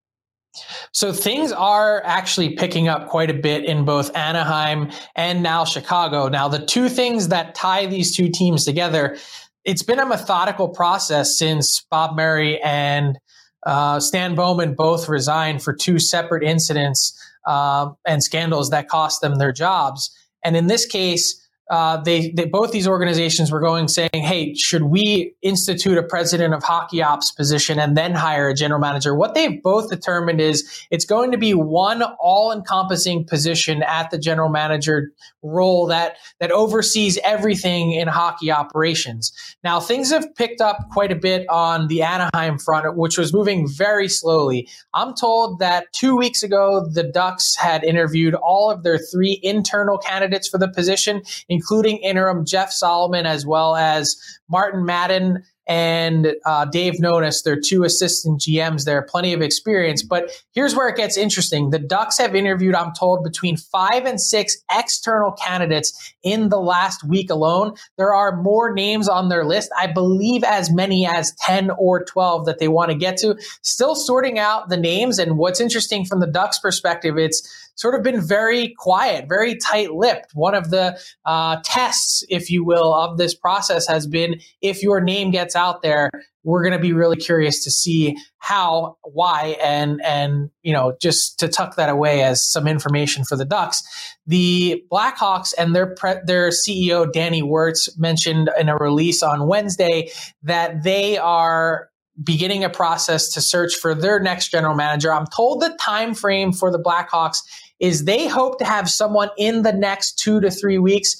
So 0.93 1.13
things 1.13 1.53
are 1.53 2.03
actually 2.05 2.57
picking 2.57 2.89
up 2.89 3.09
quite 3.09 3.31
a 3.31 3.35
bit 3.35 3.65
in 3.65 3.85
both 3.85 4.15
Anaheim 4.17 4.91
and 5.15 5.43
now 5.43 5.65
Chicago. 5.65 6.29
Now, 6.29 6.49
the 6.49 6.65
two 6.65 6.89
things 6.89 7.29
that 7.29 7.55
tie 7.55 7.87
these 7.87 8.17
two 8.17 8.29
teams 8.29 8.65
together, 8.65 9.17
it's 9.65 9.83
been 9.83 9.99
a 9.99 10.07
methodical 10.07 10.69
process 10.69 11.39
since 11.39 11.87
Bob 11.91 12.17
Murray 12.17 12.61
and 12.63 13.19
uh, 13.67 14.01
Stan 14.01 14.35
Bowman 14.35 14.75
both 14.75 15.09
resigned 15.09 15.63
for 15.63 15.75
two 15.75 15.99
separate 15.99 16.43
incidents 16.43 17.17
uh, 17.47 17.91
and 18.07 18.23
scandals 18.23 18.71
that 18.71 18.89
cost 18.89 19.21
them 19.21 19.37
their 19.37 19.53
jobs. 19.53 20.11
And 20.45 20.57
in 20.57 20.69
this 20.69 20.87
case, 20.87 21.48
uh, 21.71 21.99
they, 21.99 22.31
they, 22.31 22.47
both 22.47 22.73
these 22.73 22.89
organizations 22.89 23.53
were 23.53 23.61
going 23.61 23.89
saying, 23.89 24.11
"Hey, 24.13 24.55
should 24.55 24.85
we 24.85 25.35
institute 25.43 25.99
a 25.99 26.03
president 26.03 26.55
of 26.55 26.63
hockey 26.63 27.03
ops 27.03 27.31
position 27.31 27.79
and 27.79 27.97
then 27.97 28.15
hire 28.15 28.49
a 28.49 28.55
general 28.55 28.81
manager?" 28.81 29.15
What 29.15 29.35
they've 29.35 29.63
both 29.63 29.91
determined 29.91 30.41
is 30.41 30.87
it's 30.91 31.05
going 31.05 31.31
to 31.33 31.39
be 31.39 31.53
one 31.53 32.03
all-encompassing 32.03 33.27
position 33.27 33.83
at 33.83 34.11
the 34.11 34.19
general 34.19 34.49
manager 34.49 35.11
role 35.43 35.87
that 35.87 36.17
that 36.41 36.51
oversees 36.51 37.19
everything 37.23 37.93
in 37.93 38.09
hockey 38.09 38.51
operations. 38.51 39.33
Now, 39.63 39.81
things 39.81 40.11
have 40.11 40.35
picked 40.35 40.61
up 40.61 40.79
quite 40.91 41.13
a 41.13 41.17
bit 41.17 41.47
on 41.49 41.89
the 41.89 42.03
Anaheim 42.03 42.59
front, 42.59 42.97
which 42.97 43.19
was 43.19 43.33
moving 43.35 43.69
very 43.69 44.09
slowly. 44.09 44.69
I'm 44.95 45.15
told 45.15 45.59
that 45.59 45.93
two 45.93 46.17
weeks 46.17 46.43
ago, 46.43 46.89
the 46.91 47.05
Ducks 47.05 47.57
had 47.57 47.85
interviewed 47.85 48.35
all 48.35 48.71
of 48.71 48.83
their 48.83 48.99
three 48.99 49.39
internal 49.43 49.99
candidates 49.99 50.49
for 50.49 50.59
the 50.59 50.69
position 50.69 51.23
including 51.59 51.97
interim 51.99 52.47
Jeff 52.47 52.71
Solomon 52.71 53.27
as 53.27 53.45
well 53.45 53.75
as 53.75 54.17
Martin 54.49 54.87
Madden 54.87 55.43
and 55.67 56.35
uh, 56.47 56.65
Dave 56.67 56.95
Nonis, 56.95 57.43
their 57.43 57.59
two 57.61 57.83
assistant 57.83 58.41
GMs 58.41 58.85
there, 58.85 58.99
are 58.99 59.07
plenty 59.07 59.35
of 59.35 59.43
experience. 59.43 60.05
But 60.05 60.31
here's 60.53 60.75
where 60.75 60.89
it 60.89 60.97
gets 60.97 61.19
interesting. 61.19 61.71
The 61.71 61.81
Ducks 61.81 62.17
have 62.17 62.37
interviewed, 62.37 62.77
I'm 62.77 62.95
told, 62.95 63.25
between 63.25 63.57
five 63.57 64.07
and 64.07 64.21
six 64.21 64.57
external 64.73 65.33
candidates 65.33 66.15
in 66.23 66.49
the 66.49 66.61
last 66.61 67.03
week 67.05 67.29
alone. 67.29 67.75
There 67.99 68.15
are 68.15 68.41
more 68.41 68.73
names 68.73 69.09
on 69.09 69.29
their 69.29 69.45
list. 69.45 69.71
I 69.77 69.89
believe 69.89 70.45
as 70.45 70.73
many 70.73 71.07
as 71.07 71.35
10 71.41 71.71
or 71.73 72.05
12 72.05 72.47
that 72.47 72.61
they 72.61 72.69
want 72.69 72.91
to 72.91 72.97
get 72.97 73.17
to. 73.19 73.37
Still 73.63 73.97
sorting 73.97 74.39
out 74.39 74.69
the 74.69 74.79
names. 74.79 75.19
And 75.19 75.37
what's 75.37 75.61
interesting 75.61 76.07
from 76.07 76.21
the 76.21 76.29
Ducks 76.29 76.61
perspective, 76.61 77.19
it's 77.19 77.68
sort 77.79 77.95
of 77.95 78.03
been 78.03 78.21
very 78.21 78.75
quiet, 78.77 79.29
very 79.29 79.57
tight 79.57 79.93
lipped. 79.93 80.33
One 80.35 80.55
of 80.55 80.71
the 80.71 80.99
uh, 81.25 81.59
tests, 81.65 82.25
if 82.29 82.51
you 82.51 82.65
will, 82.65 82.93
of 82.93 83.19
this 83.19 83.35
process 83.35 83.87
has 83.87 84.07
been 84.07 84.41
if 84.61 84.83
your 84.83 85.01
name 85.01 85.31
gets 85.31 85.55
out 85.55 85.83
there, 85.83 86.11
we're 86.43 86.63
going 86.63 86.73
to 86.73 86.81
be 86.81 86.93
really 86.93 87.17
curious 87.17 87.63
to 87.65 87.71
see 87.71 88.17
how, 88.39 88.97
why, 89.03 89.57
and 89.63 90.01
and 90.05 90.51
you 90.63 90.73
know 90.73 90.97
just 91.01 91.39
to 91.39 91.49
tuck 91.49 91.77
that 91.77 91.89
away 91.89 92.23
as 92.23 92.45
some 92.45 92.67
information 92.67 93.25
for 93.25 93.37
the 93.37 93.45
Ducks. 93.45 93.83
The 94.27 94.83
Blackhawks 94.91 95.55
and 95.57 95.75
their 95.75 95.95
pre- 95.95 96.21
their 96.25 96.49
CEO 96.49 97.11
Danny 97.11 97.43
Wirtz 97.43 97.97
mentioned 97.97 98.51
in 98.59 98.69
a 98.69 98.77
release 98.77 99.23
on 99.23 99.47
Wednesday 99.47 100.11
that 100.43 100.83
they 100.83 101.17
are 101.17 101.91
beginning 102.23 102.65
a 102.65 102.71
process 102.71 103.29
to 103.31 103.41
search 103.41 103.75
for 103.77 103.95
their 103.95 104.19
next 104.19 104.49
general 104.49 104.75
manager. 104.75 105.13
I'm 105.13 105.27
told 105.27 105.61
the 105.61 105.77
time 105.81 106.15
frame 106.15 106.53
for 106.53 106.73
the 106.73 106.79
Blackhawks 106.79 107.39
is 107.81 108.05
they 108.05 108.27
hope 108.27 108.59
to 108.59 108.65
have 108.65 108.89
someone 108.89 109.31
in 109.37 109.63
the 109.63 109.73
next 109.73 110.19
two 110.19 110.41
to 110.41 110.51
three 110.51 110.79
weeks. 110.79 111.17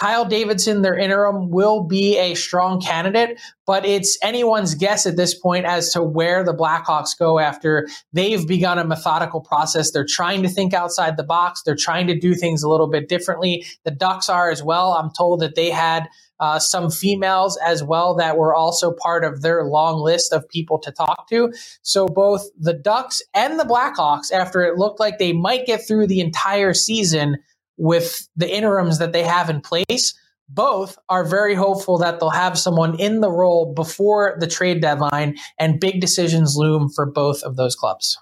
Kyle 0.00 0.24
Davidson, 0.24 0.80
their 0.80 0.96
interim, 0.96 1.50
will 1.50 1.82
be 1.82 2.16
a 2.16 2.34
strong 2.34 2.80
candidate, 2.80 3.38
but 3.66 3.84
it's 3.84 4.16
anyone's 4.22 4.74
guess 4.74 5.04
at 5.04 5.16
this 5.16 5.38
point 5.38 5.66
as 5.66 5.92
to 5.92 6.02
where 6.02 6.42
the 6.42 6.54
Blackhawks 6.54 7.10
go 7.18 7.38
after 7.38 7.86
they've 8.14 8.48
begun 8.48 8.78
a 8.78 8.84
methodical 8.84 9.42
process. 9.42 9.90
They're 9.90 10.06
trying 10.08 10.42
to 10.42 10.48
think 10.48 10.72
outside 10.72 11.18
the 11.18 11.22
box. 11.22 11.62
They're 11.62 11.76
trying 11.76 12.06
to 12.06 12.18
do 12.18 12.34
things 12.34 12.62
a 12.62 12.68
little 12.70 12.88
bit 12.88 13.10
differently. 13.10 13.66
The 13.84 13.90
Ducks 13.90 14.30
are 14.30 14.50
as 14.50 14.62
well. 14.62 14.92
I'm 14.92 15.10
told 15.10 15.40
that 15.40 15.54
they 15.54 15.68
had 15.68 16.08
uh, 16.40 16.58
some 16.58 16.90
females 16.90 17.56
as 17.64 17.84
well 17.84 18.14
that 18.14 18.36
were 18.36 18.54
also 18.54 18.92
part 18.92 19.24
of 19.24 19.42
their 19.42 19.64
long 19.64 20.00
list 20.00 20.32
of 20.32 20.48
people 20.48 20.78
to 20.80 20.90
talk 20.90 21.28
to. 21.28 21.52
So 21.82 22.06
both 22.06 22.48
the 22.58 22.72
Ducks 22.72 23.22
and 23.34 23.60
the 23.60 23.64
Blackhawks, 23.64 24.32
after 24.32 24.62
it 24.62 24.78
looked 24.78 24.98
like 24.98 25.18
they 25.18 25.32
might 25.32 25.66
get 25.66 25.86
through 25.86 26.06
the 26.06 26.20
entire 26.20 26.74
season 26.74 27.36
with 27.76 28.28
the 28.36 28.52
interims 28.52 28.98
that 28.98 29.12
they 29.12 29.22
have 29.22 29.48
in 29.48 29.60
place, 29.60 30.14
both 30.48 30.98
are 31.08 31.24
very 31.24 31.54
hopeful 31.54 31.98
that 31.98 32.18
they'll 32.18 32.30
have 32.30 32.58
someone 32.58 32.98
in 32.98 33.20
the 33.20 33.30
role 33.30 33.72
before 33.72 34.36
the 34.40 34.48
trade 34.48 34.80
deadline 34.82 35.36
and 35.58 35.78
big 35.78 36.00
decisions 36.00 36.56
loom 36.56 36.88
for 36.88 37.06
both 37.06 37.42
of 37.42 37.56
those 37.56 37.76
clubs. 37.76 38.18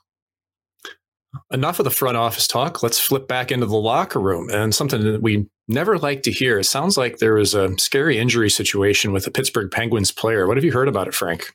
Enough 1.53 1.81
of 1.81 1.85
the 1.85 1.91
front 1.91 2.17
office 2.17 2.47
talk. 2.47 2.83
Let's 2.83 2.99
flip 3.01 3.29
back 3.29 3.51
into 3.51 3.67
the 3.67 3.77
locker 3.77 4.21
room 4.21 4.49
and 4.51 4.75
something 4.75 5.03
that 5.05 5.23
we 5.23 5.47
never 5.69 5.99
like 5.99 6.23
to 6.23 6.33
hear. 6.33 6.59
It 6.59 6.65
sounds 6.65 6.97
like 6.97 7.19
there 7.19 7.35
was 7.35 7.55
a 7.55 7.77
scary 7.79 8.19
injury 8.19 8.51
situation 8.51 9.13
with 9.13 9.27
a 9.27 9.31
Pittsburgh 9.31 9.71
Penguins 9.71 10.13
player. 10.13 10.47
What 10.47 10.57
have 10.57 10.65
you 10.65 10.73
heard 10.73 10.89
about 10.89 11.09
it, 11.09 11.15
Frank? 11.15 11.53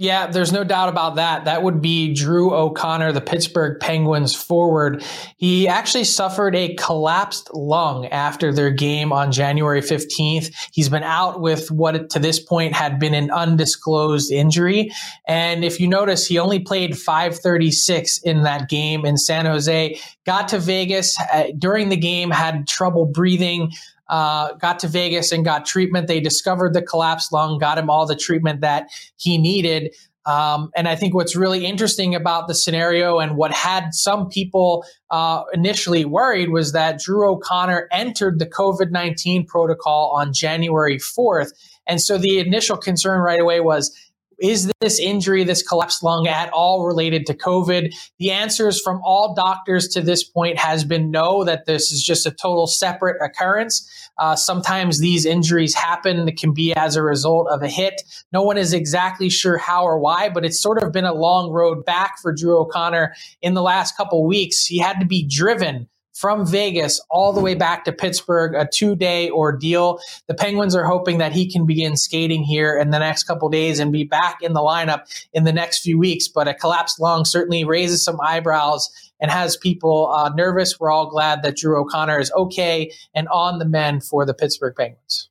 Yeah, 0.00 0.28
there's 0.28 0.50
no 0.50 0.64
doubt 0.64 0.88
about 0.88 1.16
that. 1.16 1.44
That 1.44 1.62
would 1.62 1.82
be 1.82 2.14
Drew 2.14 2.54
O'Connor, 2.54 3.12
the 3.12 3.20
Pittsburgh 3.20 3.78
Penguins 3.80 4.34
forward. 4.34 5.04
He 5.36 5.68
actually 5.68 6.04
suffered 6.04 6.56
a 6.56 6.74
collapsed 6.76 7.52
lung 7.52 8.06
after 8.06 8.50
their 8.50 8.70
game 8.70 9.12
on 9.12 9.30
January 9.30 9.82
15th. 9.82 10.54
He's 10.72 10.88
been 10.88 11.02
out 11.02 11.42
with 11.42 11.70
what 11.70 12.08
to 12.08 12.18
this 12.18 12.40
point 12.40 12.72
had 12.72 12.98
been 12.98 13.12
an 13.12 13.30
undisclosed 13.30 14.32
injury. 14.32 14.90
And 15.28 15.66
if 15.66 15.78
you 15.78 15.86
notice, 15.86 16.26
he 16.26 16.38
only 16.38 16.60
played 16.60 16.96
536 16.98 18.22
in 18.22 18.40
that 18.44 18.70
game 18.70 19.04
in 19.04 19.18
San 19.18 19.44
Jose, 19.44 20.00
got 20.24 20.48
to 20.48 20.58
Vegas 20.58 21.14
uh, 21.30 21.48
during 21.58 21.90
the 21.90 21.98
game, 21.98 22.30
had 22.30 22.66
trouble 22.66 23.04
breathing 23.04 23.70
uh, 24.10 24.54
got 24.54 24.80
to 24.80 24.88
Vegas 24.88 25.32
and 25.32 25.44
got 25.44 25.64
treatment. 25.64 26.08
They 26.08 26.20
discovered 26.20 26.74
the 26.74 26.82
collapsed 26.82 27.32
lung, 27.32 27.58
got 27.58 27.78
him 27.78 27.88
all 27.88 28.06
the 28.06 28.16
treatment 28.16 28.60
that 28.60 28.90
he 29.16 29.38
needed. 29.38 29.94
Um, 30.26 30.70
and 30.76 30.86
I 30.86 30.96
think 30.96 31.14
what's 31.14 31.34
really 31.34 31.64
interesting 31.64 32.14
about 32.14 32.46
the 32.46 32.54
scenario 32.54 33.20
and 33.20 33.36
what 33.36 33.52
had 33.52 33.94
some 33.94 34.28
people 34.28 34.84
uh, 35.10 35.44
initially 35.54 36.04
worried 36.04 36.50
was 36.50 36.72
that 36.72 36.98
Drew 36.98 37.30
O'Connor 37.30 37.88
entered 37.90 38.38
the 38.38 38.46
COVID 38.46 38.90
19 38.90 39.46
protocol 39.46 40.12
on 40.14 40.32
January 40.32 40.98
4th. 40.98 41.52
And 41.86 42.00
so 42.00 42.18
the 42.18 42.38
initial 42.38 42.76
concern 42.76 43.20
right 43.20 43.40
away 43.40 43.60
was 43.60 43.96
is 44.40 44.70
this 44.80 44.98
injury, 44.98 45.44
this 45.44 45.62
collapsed 45.62 46.02
lung, 46.02 46.26
at 46.26 46.50
all 46.50 46.86
related 46.86 47.26
to 47.26 47.34
COVID? 47.34 47.94
The 48.18 48.30
answers 48.30 48.80
from 48.80 49.00
all 49.04 49.34
doctors 49.34 49.88
to 49.88 50.00
this 50.00 50.24
point 50.24 50.58
has 50.58 50.84
been 50.84 51.10
no, 51.10 51.44
that 51.44 51.66
this 51.66 51.92
is 51.92 52.02
just 52.02 52.26
a 52.26 52.30
total 52.30 52.66
separate 52.66 53.16
occurrence. 53.22 53.88
Uh, 54.18 54.36
sometimes 54.36 54.98
these 54.98 55.24
injuries 55.24 55.74
happen, 55.74 56.28
it 56.28 56.38
can 56.38 56.52
be 56.52 56.74
as 56.74 56.96
a 56.96 57.02
result 57.02 57.48
of 57.50 57.62
a 57.62 57.68
hit. 57.68 58.02
No 58.32 58.42
one 58.42 58.58
is 58.58 58.72
exactly 58.72 59.30
sure 59.30 59.58
how 59.58 59.84
or 59.84 59.98
why, 59.98 60.28
but 60.28 60.44
it's 60.44 60.60
sort 60.60 60.82
of 60.82 60.92
been 60.92 61.04
a 61.04 61.14
long 61.14 61.50
road 61.50 61.84
back 61.84 62.18
for 62.20 62.32
Drew 62.32 62.58
O'Connor 62.58 63.14
in 63.42 63.54
the 63.54 63.62
last 63.62 63.96
couple 63.96 64.26
weeks. 64.26 64.66
He 64.66 64.78
had 64.78 65.00
to 65.00 65.06
be 65.06 65.26
driven 65.26 65.88
from 66.12 66.46
Vegas 66.46 67.00
all 67.10 67.32
the 67.32 67.40
way 67.40 67.54
back 67.54 67.84
to 67.84 67.92
Pittsburgh, 67.92 68.54
a 68.54 68.68
two 68.72 68.94
day 68.94 69.30
ordeal. 69.30 70.00
The 70.26 70.34
Penguins 70.34 70.74
are 70.74 70.84
hoping 70.84 71.18
that 71.18 71.32
he 71.32 71.50
can 71.50 71.66
begin 71.66 71.96
skating 71.96 72.42
here 72.42 72.76
in 72.76 72.90
the 72.90 72.98
next 72.98 73.24
couple 73.24 73.48
days 73.48 73.78
and 73.78 73.92
be 73.92 74.04
back 74.04 74.42
in 74.42 74.52
the 74.52 74.60
lineup 74.60 75.02
in 75.32 75.44
the 75.44 75.52
next 75.52 75.80
few 75.80 75.98
weeks. 75.98 76.28
But 76.28 76.48
a 76.48 76.54
collapsed 76.54 77.00
lung 77.00 77.24
certainly 77.24 77.64
raises 77.64 78.04
some 78.04 78.20
eyebrows 78.20 78.90
and 79.20 79.30
has 79.30 79.56
people 79.56 80.12
uh, 80.12 80.30
nervous. 80.30 80.78
We're 80.78 80.90
all 80.90 81.08
glad 81.08 81.42
that 81.42 81.56
Drew 81.56 81.80
O'Connor 81.80 82.20
is 82.20 82.32
okay 82.32 82.92
and 83.14 83.28
on 83.28 83.58
the 83.58 83.64
mend 83.64 84.04
for 84.04 84.26
the 84.26 84.34
Pittsburgh 84.34 84.74
Penguins. 84.76 85.29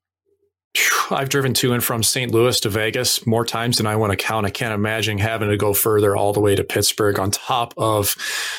I've 1.12 1.30
driven 1.30 1.54
to 1.56 1.74
and 1.74 1.84
from 1.84 2.04
St. 2.04 2.32
Louis 2.32 2.60
to 2.60 2.70
Vegas 2.70 3.26
more 3.26 3.44
times 3.44 3.78
than 3.78 3.88
I 3.88 3.96
want 3.96 4.12
to 4.12 4.18
count. 4.18 4.46
I 4.46 4.52
can't 4.52 4.74
imagine 4.74 5.18
having 5.18 5.50
to 5.50 5.58
go 5.58 5.74
further 5.74 6.16
all 6.16 6.34
the 6.34 6.40
way 6.40 6.56
to 6.56 6.64
Pittsburgh 6.64 7.18
on 7.20 7.32
top 7.32 7.74
of 7.78 8.16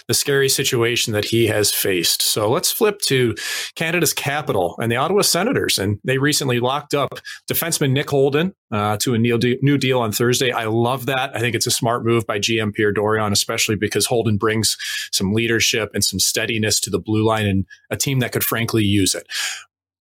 the 0.08 0.14
scary 0.14 0.48
situation 0.48 1.12
that 1.12 1.26
he 1.26 1.46
has 1.46 1.72
faced. 1.72 2.22
So 2.22 2.50
let's 2.50 2.72
flip 2.72 3.00
to 3.02 3.36
Canada's 3.76 4.12
capital 4.12 4.74
and 4.80 4.90
the 4.90 4.96
Ottawa 4.96 5.22
Senators. 5.22 5.78
And 5.78 6.00
they 6.02 6.18
recently 6.18 6.58
locked 6.58 6.94
up 6.94 7.20
defenseman 7.50 7.92
Nick 7.92 8.10
Holden 8.10 8.54
uh, 8.72 8.96
to 8.98 9.14
a 9.14 9.18
new 9.18 9.78
deal 9.78 10.00
on 10.00 10.12
Thursday. 10.12 10.50
I 10.50 10.64
love 10.64 11.06
that. 11.06 11.34
I 11.36 11.40
think 11.40 11.54
it's 11.54 11.66
a 11.66 11.72
smart 11.72 12.04
move 12.04 12.26
by 12.26 12.38
GM 12.38 12.74
Pierre 12.74 12.92
Dorion, 12.92 13.32
especially 13.32 13.76
because 13.76 14.06
Holden 14.06 14.36
brings 14.36 14.76
some 15.12 15.32
leadership 15.32 15.90
and 15.94 16.02
some 16.02 16.18
steadiness 16.18 16.80
to 16.80 16.90
the 16.90 16.98
blue 16.98 17.24
line 17.24 17.46
and 17.46 17.66
a 17.90 17.96
team 17.96 18.18
that 18.20 18.32
could 18.32 18.44
frankly 18.44 18.84
use 18.84 19.14
it. 19.14 19.26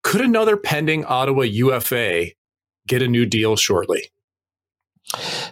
Could 0.03 0.21
another 0.21 0.57
pending 0.57 1.05
Ottawa 1.05 1.43
UFA 1.43 2.27
get 2.87 3.03
a 3.03 3.09
new 3.09 3.25
deal 3.25 3.57
shortly? 3.57 4.11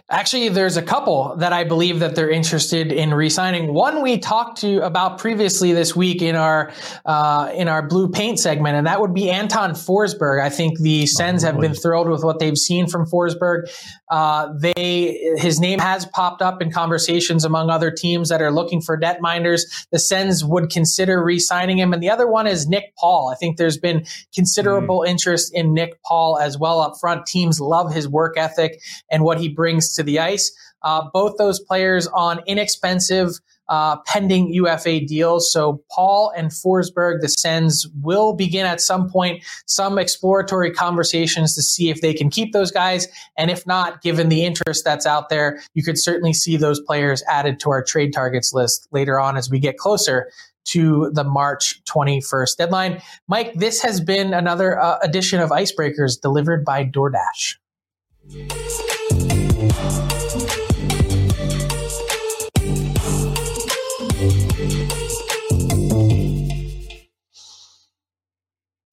Actually, 0.09 0.49
there's 0.49 0.77
a 0.77 0.81
couple 0.81 1.35
that 1.37 1.53
I 1.53 1.63
believe 1.63 1.99
that 1.99 2.15
they're 2.15 2.29
interested 2.29 2.91
in 2.91 3.13
re-signing. 3.13 3.73
One 3.73 4.01
we 4.01 4.17
talked 4.17 4.59
to 4.61 4.79
about 4.79 5.19
previously 5.19 5.71
this 5.71 5.95
week 5.95 6.21
in 6.21 6.35
our 6.35 6.71
uh, 7.05 7.51
in 7.53 7.67
our 7.67 7.87
blue 7.87 8.09
paint 8.09 8.39
segment, 8.39 8.75
and 8.75 8.87
that 8.87 8.99
would 8.99 9.13
be 9.13 9.29
Anton 9.29 9.71
Forsberg. 9.71 10.41
I 10.41 10.49
think 10.49 10.79
the 10.79 11.05
Sens 11.05 11.43
oh, 11.43 11.47
have 11.47 11.59
been 11.59 11.75
thrilled 11.75 12.09
with 12.09 12.23
what 12.23 12.39
they've 12.39 12.57
seen 12.57 12.87
from 12.87 13.05
Forsberg. 13.05 13.69
Uh, 14.09 14.49
they 14.59 15.35
his 15.37 15.59
name 15.59 15.79
has 15.79 16.05
popped 16.07 16.41
up 16.41 16.61
in 16.61 16.71
conversations 16.71 17.45
among 17.45 17.69
other 17.69 17.91
teams 17.91 18.29
that 18.29 18.41
are 18.41 18.51
looking 18.51 18.81
for 18.81 18.97
net 18.97 19.21
minders. 19.21 19.87
The 19.91 19.99
Sens 19.99 20.43
would 20.43 20.69
consider 20.69 21.23
re-signing 21.23 21.77
him, 21.77 21.93
and 21.93 22.01
the 22.01 22.09
other 22.09 22.27
one 22.27 22.47
is 22.47 22.67
Nick 22.67 22.95
Paul. 22.97 23.29
I 23.29 23.35
think 23.35 23.57
there's 23.57 23.77
been 23.77 24.05
considerable 24.33 25.01
mm. 25.01 25.09
interest 25.09 25.53
in 25.53 25.73
Nick 25.73 26.01
Paul 26.03 26.39
as 26.39 26.57
well 26.57 26.81
up 26.81 26.93
front. 26.99 27.25
Teams 27.25 27.59
love 27.59 27.93
his 27.93 28.07
work 28.07 28.37
ethic 28.37 28.81
and 29.09 29.23
what 29.23 29.39
he 29.39 29.50
brings 29.53 29.93
to 29.95 30.03
the 30.03 30.19
ice. 30.19 30.51
Uh, 30.83 31.03
both 31.13 31.37
those 31.37 31.59
players 31.59 32.07
on 32.07 32.41
inexpensive 32.47 33.39
uh, 33.71 33.95
pending 34.05 34.53
UFA 34.53 34.99
deals. 34.99 35.51
So 35.51 35.81
Paul 35.89 36.31
and 36.35 36.49
Forsberg, 36.49 37.21
the 37.21 37.29
Sens, 37.29 37.87
will 38.01 38.33
begin 38.33 38.65
at 38.65 38.81
some 38.81 39.09
point 39.09 39.43
some 39.65 39.97
exploratory 39.97 40.71
conversations 40.71 41.55
to 41.55 41.61
see 41.61 41.89
if 41.89 42.01
they 42.01 42.13
can 42.13 42.29
keep 42.29 42.51
those 42.51 42.69
guys. 42.69 43.07
And 43.37 43.49
if 43.49 43.65
not, 43.65 44.01
given 44.01 44.27
the 44.27 44.43
interest 44.43 44.83
that's 44.83 45.05
out 45.05 45.29
there, 45.29 45.61
you 45.73 45.83
could 45.83 45.97
certainly 45.97 46.33
see 46.33 46.57
those 46.57 46.81
players 46.81 47.23
added 47.29 47.61
to 47.61 47.69
our 47.69 47.81
trade 47.81 48.11
targets 48.11 48.51
list 48.53 48.89
later 48.91 49.19
on 49.19 49.37
as 49.37 49.49
we 49.49 49.57
get 49.57 49.77
closer 49.77 50.29
to 50.63 51.09
the 51.13 51.23
March 51.23 51.81
21st 51.85 52.57
deadline. 52.57 53.01
Mike, 53.27 53.53
this 53.53 53.81
has 53.81 54.01
been 54.01 54.33
another 54.33 54.79
uh, 54.79 54.99
edition 55.01 55.39
of 55.39 55.49
Icebreakers 55.49 56.19
delivered 56.19 56.65
by 56.65 56.83
DoorDash. 56.83 57.55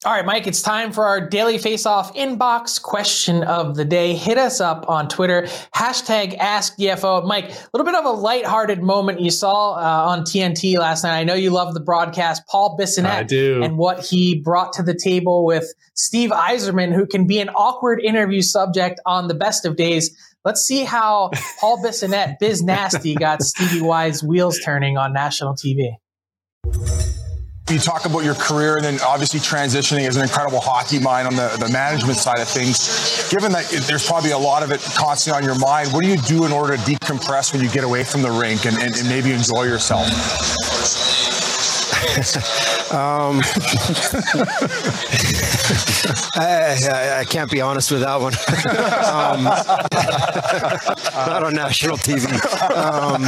All 0.09 0.15
right, 0.15 0.25
Mike, 0.25 0.47
it's 0.47 0.63
time 0.63 0.91
for 0.91 1.05
our 1.05 1.29
daily 1.29 1.59
face-off 1.59 2.15
inbox 2.15 2.81
question 2.81 3.43
of 3.43 3.77
the 3.77 3.85
day. 3.85 4.15
Hit 4.15 4.39
us 4.39 4.59
up 4.59 4.89
on 4.89 5.07
Twitter, 5.07 5.43
hashtag 5.77 6.39
AskDFO. 6.39 7.27
Mike, 7.27 7.51
a 7.51 7.69
little 7.75 7.85
bit 7.85 7.95
of 7.95 8.07
a 8.07 8.13
lighthearted 8.13 8.83
moment 8.83 9.21
you 9.21 9.31
saw 9.31 9.75
uh, 9.75 10.09
on 10.09 10.23
TNT 10.23 10.79
last 10.79 11.05
night. 11.05 11.19
I 11.19 11.25
know 11.25 11.35
you 11.35 11.51
love 11.51 11.75
the 11.75 11.81
broadcast. 11.81 12.45
Paul 12.49 12.79
Bissonnette 12.81 13.63
and 13.63 13.77
what 13.77 14.01
he 14.03 14.41
brought 14.41 14.73
to 14.73 14.83
the 14.83 14.95
table 14.95 15.45
with 15.45 15.71
Steve 15.93 16.31
Yzerman, 16.31 16.95
who 16.95 17.05
can 17.05 17.27
be 17.27 17.39
an 17.39 17.51
awkward 17.51 18.01
interview 18.01 18.41
subject 18.41 19.01
on 19.05 19.29
the 19.29 19.35
best 19.35 19.67
of 19.67 19.77
days. 19.77 20.17
Let's 20.43 20.63
see 20.63 20.85
how 20.85 21.33
Paul 21.61 21.83
Bissonnette, 21.85 22.39
Biz 22.39 22.63
Nasty, 22.63 23.15
got 23.15 23.43
Stevie 23.43 23.83
Y's 23.83 24.25
wheels 24.25 24.59
turning 24.65 24.97
on 24.97 25.13
national 25.13 25.53
TV. 25.53 25.97
You 27.71 27.79
talk 27.79 28.07
about 28.07 28.25
your 28.25 28.35
career 28.35 28.77
and 28.77 28.85
then 28.85 28.99
obviously 29.07 29.41
transitioning 29.41 30.09
as 30.09 30.17
an 30.17 30.23
incredible 30.23 30.59
hockey 30.59 30.99
mind 30.99 31.29
on 31.29 31.37
the, 31.37 31.55
the 31.59 31.69
management 31.69 32.17
side 32.17 32.41
of 32.41 32.49
things. 32.49 33.31
Given 33.31 33.53
that 33.53 33.69
there's 33.87 34.07
probably 34.07 34.31
a 34.31 34.39
lot 34.39 34.63
of 34.63 34.71
it 34.71 34.81
constantly 34.97 35.43
on 35.43 35.45
your 35.45 35.59
mind, 35.59 35.93
what 35.93 36.03
do 36.03 36.09
you 36.09 36.17
do 36.17 36.47
in 36.47 36.53
order 36.53 36.77
to 36.77 36.83
decompress 36.83 37.53
when 37.53 37.63
you 37.63 37.69
get 37.69 37.85
away 37.85 38.05
from 38.05 38.23
the 38.23 38.31
rink 38.31 38.65
and, 38.65 38.79
and, 38.79 38.97
and 38.97 39.07
maybe 39.07 39.33
enjoy 39.33 39.65
yourself? 39.65 40.09
um, 42.91 43.41
I, 46.35 47.19
I, 47.21 47.25
can't 47.29 47.51
be 47.51 47.61
honest 47.61 47.91
with 47.91 48.01
that 48.01 48.19
one. 48.19 48.33
um, 49.13 49.45
not 51.29 51.45
on 51.45 51.55
national 51.55 51.99
TV. 51.99 52.33
Um, 52.75 53.27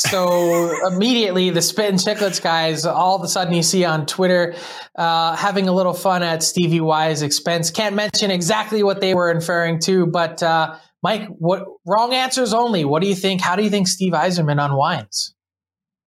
so 0.00 0.86
immediately, 0.86 1.50
the 1.50 1.62
Spit 1.62 1.90
and 1.90 1.98
Chicklets 1.98 2.42
guys, 2.42 2.86
all 2.86 3.16
of 3.16 3.22
a 3.22 3.28
sudden 3.28 3.52
you 3.52 3.62
see 3.62 3.84
on 3.84 4.06
Twitter 4.06 4.54
uh, 4.96 5.36
having 5.36 5.68
a 5.68 5.72
little 5.72 5.92
fun 5.92 6.22
at 6.22 6.42
Stevie 6.42 6.80
Y's 6.80 7.22
expense. 7.22 7.70
Can't 7.70 7.94
mention 7.94 8.30
exactly 8.30 8.82
what 8.82 9.00
they 9.00 9.14
were 9.14 9.30
inferring 9.30 9.78
to, 9.80 10.06
but 10.06 10.42
uh, 10.42 10.76
Mike, 11.02 11.28
what 11.28 11.64
wrong 11.86 12.14
answers 12.14 12.54
only? 12.54 12.84
What 12.84 13.02
do 13.02 13.08
you 13.08 13.14
think? 13.14 13.40
How 13.40 13.56
do 13.56 13.62
you 13.62 13.70
think 13.70 13.88
Steve 13.88 14.12
Yzerman 14.12 14.64
unwinds? 14.64 15.34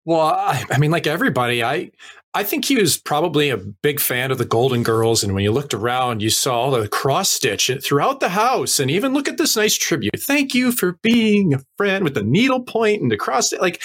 Well, 0.04 0.20
I, 0.20 0.64
I 0.70 0.78
mean, 0.78 0.90
like 0.90 1.06
everybody, 1.06 1.62
I 1.62 1.90
I 2.34 2.44
think 2.44 2.64
he 2.64 2.76
was 2.76 2.96
probably 2.96 3.50
a 3.50 3.58
big 3.58 4.00
fan 4.00 4.30
of 4.30 4.38
the 4.38 4.46
Golden 4.46 4.82
Girls. 4.82 5.22
And 5.22 5.34
when 5.34 5.44
you 5.44 5.52
looked 5.52 5.74
around, 5.74 6.22
you 6.22 6.30
saw 6.30 6.70
the 6.70 6.88
cross 6.88 7.28
stitch 7.28 7.70
throughout 7.82 8.20
the 8.20 8.30
house. 8.30 8.78
And 8.78 8.90
even 8.90 9.12
look 9.12 9.28
at 9.28 9.36
this 9.36 9.54
nice 9.54 9.74
tribute. 9.74 10.18
Thank 10.18 10.54
you 10.54 10.72
for 10.72 10.98
being 11.02 11.52
a 11.52 11.60
friend 11.76 12.04
with 12.04 12.14
the 12.14 12.22
needle 12.22 12.60
point 12.60 13.02
and 13.02 13.10
the 13.10 13.18
cross. 13.18 13.52
Like, 13.52 13.82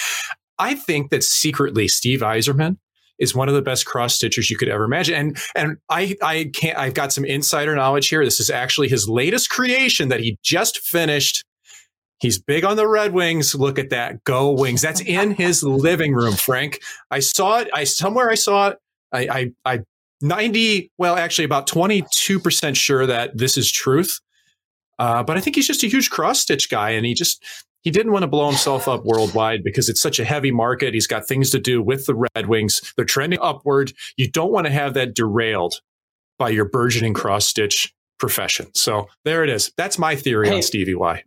I 0.58 0.74
think 0.74 1.10
that 1.10 1.24
secretly 1.24 1.88
Steve 1.88 2.20
Yzerman 2.20 2.78
is 3.18 3.34
one 3.34 3.48
of 3.48 3.54
the 3.54 3.62
best 3.62 3.84
cross 3.84 4.16
stitchers 4.16 4.48
you 4.48 4.56
could 4.56 4.68
ever 4.68 4.84
imagine. 4.84 5.14
And 5.14 5.38
and 5.54 5.76
I 5.90 6.16
I 6.22 6.50
can't 6.54 6.78
I've 6.78 6.94
got 6.94 7.12
some 7.12 7.24
insider 7.24 7.74
knowledge 7.74 8.08
here. 8.08 8.24
This 8.24 8.40
is 8.40 8.50
actually 8.50 8.88
his 8.88 9.08
latest 9.08 9.50
creation 9.50 10.08
that 10.08 10.20
he 10.20 10.38
just 10.42 10.78
finished 10.78 11.44
He's 12.20 12.38
big 12.38 12.64
on 12.64 12.76
the 12.76 12.88
Red 12.88 13.12
Wings. 13.12 13.54
Look 13.54 13.78
at 13.78 13.90
that. 13.90 14.24
Go 14.24 14.50
Wings. 14.50 14.82
That's 14.82 15.00
in 15.00 15.32
his 15.32 15.62
living 15.62 16.14
room, 16.14 16.34
Frank. 16.34 16.80
I 17.10 17.20
saw 17.20 17.58
it. 17.58 17.68
I 17.72 17.84
somewhere 17.84 18.30
I 18.30 18.34
saw 18.34 18.70
it. 18.70 18.78
I, 19.12 19.52
I, 19.64 19.74
I 19.74 19.80
90, 20.20 20.90
well, 20.98 21.16
actually 21.16 21.44
about 21.44 21.68
22% 21.68 22.76
sure 22.76 23.06
that 23.06 23.36
this 23.36 23.56
is 23.56 23.70
truth. 23.70 24.20
Uh, 24.98 25.22
but 25.22 25.36
I 25.36 25.40
think 25.40 25.54
he's 25.54 25.66
just 25.66 25.84
a 25.84 25.86
huge 25.86 26.10
cross 26.10 26.40
stitch 26.40 26.68
guy. 26.68 26.90
And 26.90 27.06
he 27.06 27.14
just, 27.14 27.42
he 27.82 27.92
didn't 27.92 28.10
want 28.10 28.24
to 28.24 28.26
blow 28.26 28.48
himself 28.48 28.88
up 28.88 29.04
worldwide 29.04 29.62
because 29.62 29.88
it's 29.88 30.00
such 30.00 30.18
a 30.18 30.24
heavy 30.24 30.50
market. 30.50 30.94
He's 30.94 31.06
got 31.06 31.26
things 31.28 31.50
to 31.50 31.60
do 31.60 31.80
with 31.80 32.06
the 32.06 32.16
Red 32.16 32.48
Wings. 32.48 32.92
They're 32.96 33.04
trending 33.04 33.38
upward. 33.40 33.92
You 34.16 34.28
don't 34.28 34.50
want 34.50 34.66
to 34.66 34.72
have 34.72 34.94
that 34.94 35.14
derailed 35.14 35.80
by 36.36 36.48
your 36.50 36.64
burgeoning 36.64 37.14
cross 37.14 37.46
stitch 37.46 37.94
profession. 38.18 38.74
So 38.74 39.06
there 39.24 39.44
it 39.44 39.50
is. 39.50 39.72
That's 39.76 39.98
my 39.98 40.16
theory 40.16 40.48
hey, 40.48 40.56
on 40.56 40.62
Stevie 40.62 40.96
Y 40.96 41.22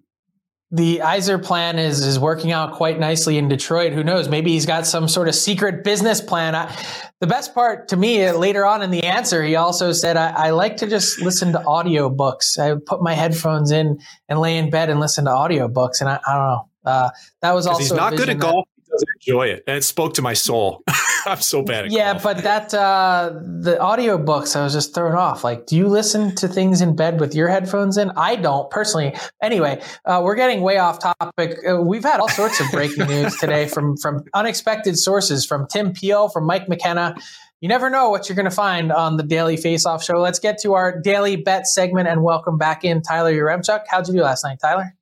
the 0.72 1.00
Yzer 1.00 1.44
plan 1.44 1.78
is 1.78 2.06
is 2.06 2.18
working 2.18 2.52
out 2.52 2.74
quite 2.74 2.98
nicely 2.98 3.38
in 3.38 3.50
Detroit. 3.50 3.92
Who 3.92 4.04
knows? 4.04 4.30
Maybe 4.30 4.52
he's 4.52 4.66
got 4.66 4.88
some 4.88 5.08
sort 5.10 5.28
of 5.28 5.36
secret 5.36 5.84
business 5.84 6.22
plan. 6.22 6.56
I, 6.56 6.74
the 7.20 7.28
best 7.28 7.54
part 7.54 7.90
to 7.90 7.98
me 7.98 8.26
uh, 8.26 8.38
later 8.38 8.66
on 8.66 8.82
in 8.82 8.90
the 8.90 9.04
answer, 9.04 9.44
he 9.44 9.56
also 9.56 9.92
said, 9.92 10.16
I, 10.16 10.30
I 10.30 10.50
like 10.52 10.78
to 10.78 10.88
just 10.88 11.20
listen 11.22 11.52
to 11.52 11.60
audiobooks. 11.60 12.58
I 12.58 12.80
put 12.86 13.02
my 13.02 13.14
headphones 13.14 13.72
in 13.72 14.00
and 14.30 14.40
lay 14.40 14.58
in 14.58 14.70
bed 14.70 14.90
and 14.90 15.00
listen 15.00 15.26
to 15.26 15.32
audiobooks. 15.32 16.00
And 16.00 16.10
I, 16.10 16.20
I 16.26 16.34
don't 16.36 16.48
know. 16.48 16.70
Uh, 16.84 17.10
that 17.42 17.52
was 17.52 17.68
also 17.68 17.80
he's 17.80 17.92
not 17.92 18.16
good 18.16 18.30
at 18.30 18.40
golf 18.40 18.68
doesn't 19.02 19.28
enjoy 19.28 19.48
it. 19.48 19.64
And 19.68 19.78
it 19.78 19.84
spoke 19.84 20.14
to 20.16 20.22
my 20.22 20.34
soul. 20.34 20.84
I'm 21.26 21.42
so 21.42 21.62
bad 21.62 21.86
at 21.86 21.92
Yeah, 21.92 22.14
golf. 22.14 22.24
but 22.24 22.38
that 22.44 22.74
uh 22.74 23.32
the 23.34 23.78
audiobooks 23.80 24.56
I 24.56 24.64
was 24.64 24.74
just 24.74 24.96
thrown 24.96 25.16
off. 25.16 25.44
Like, 25.44 25.66
do 25.68 25.76
you 25.76 25.88
listen 25.88 26.36
to 26.36 26.48
things 26.48 26.82
in 26.82 26.96
bed 26.96 27.20
with 27.20 27.36
your 27.36 27.48
headphones 27.48 27.98
in? 27.98 28.12
I 28.16 28.36
don't 28.36 28.70
personally. 28.72 29.16
Anyway, 29.42 29.82
uh, 30.06 30.22
we're 30.24 30.36
getting 30.36 30.62
way 30.62 30.78
off 30.78 31.00
topic. 31.00 31.58
Uh, 31.68 31.82
we've 31.82 32.04
had 32.04 32.20
all 32.20 32.30
sorts 32.30 32.60
of 32.60 32.72
breaking 32.72 33.08
news 33.14 33.38
today 33.38 33.68
from 33.68 33.98
from 33.98 34.24
unexpected 34.34 34.98
sources, 34.98 35.46
from 35.46 35.68
Tim 35.68 35.94
Peel, 35.94 36.30
from 36.30 36.46
Mike 36.46 36.68
McKenna. 36.70 37.16
You 37.60 37.68
never 37.70 37.92
know 37.92 38.10
what 38.10 38.28
you're 38.28 38.36
going 38.36 38.50
to 38.50 38.56
find 38.56 38.92
on 38.92 39.18
the 39.18 39.24
Daily 39.24 39.56
Face 39.56 39.86
Off 39.86 40.04
Show. 40.04 40.18
Let's 40.20 40.40
get 40.40 40.58
to 40.64 40.74
our 40.74 41.00
daily 41.00 41.36
bet 41.36 41.68
segment 41.68 42.08
and 42.08 42.24
welcome 42.24 42.58
back 42.58 42.84
in 42.84 43.04
Tyler 43.04 43.32
Yaremchuk. 43.32 43.84
How'd 43.88 44.08
you 44.08 44.16
do 44.16 44.22
last 44.24 44.44
night, 44.44 44.58
Tyler? 44.60 44.96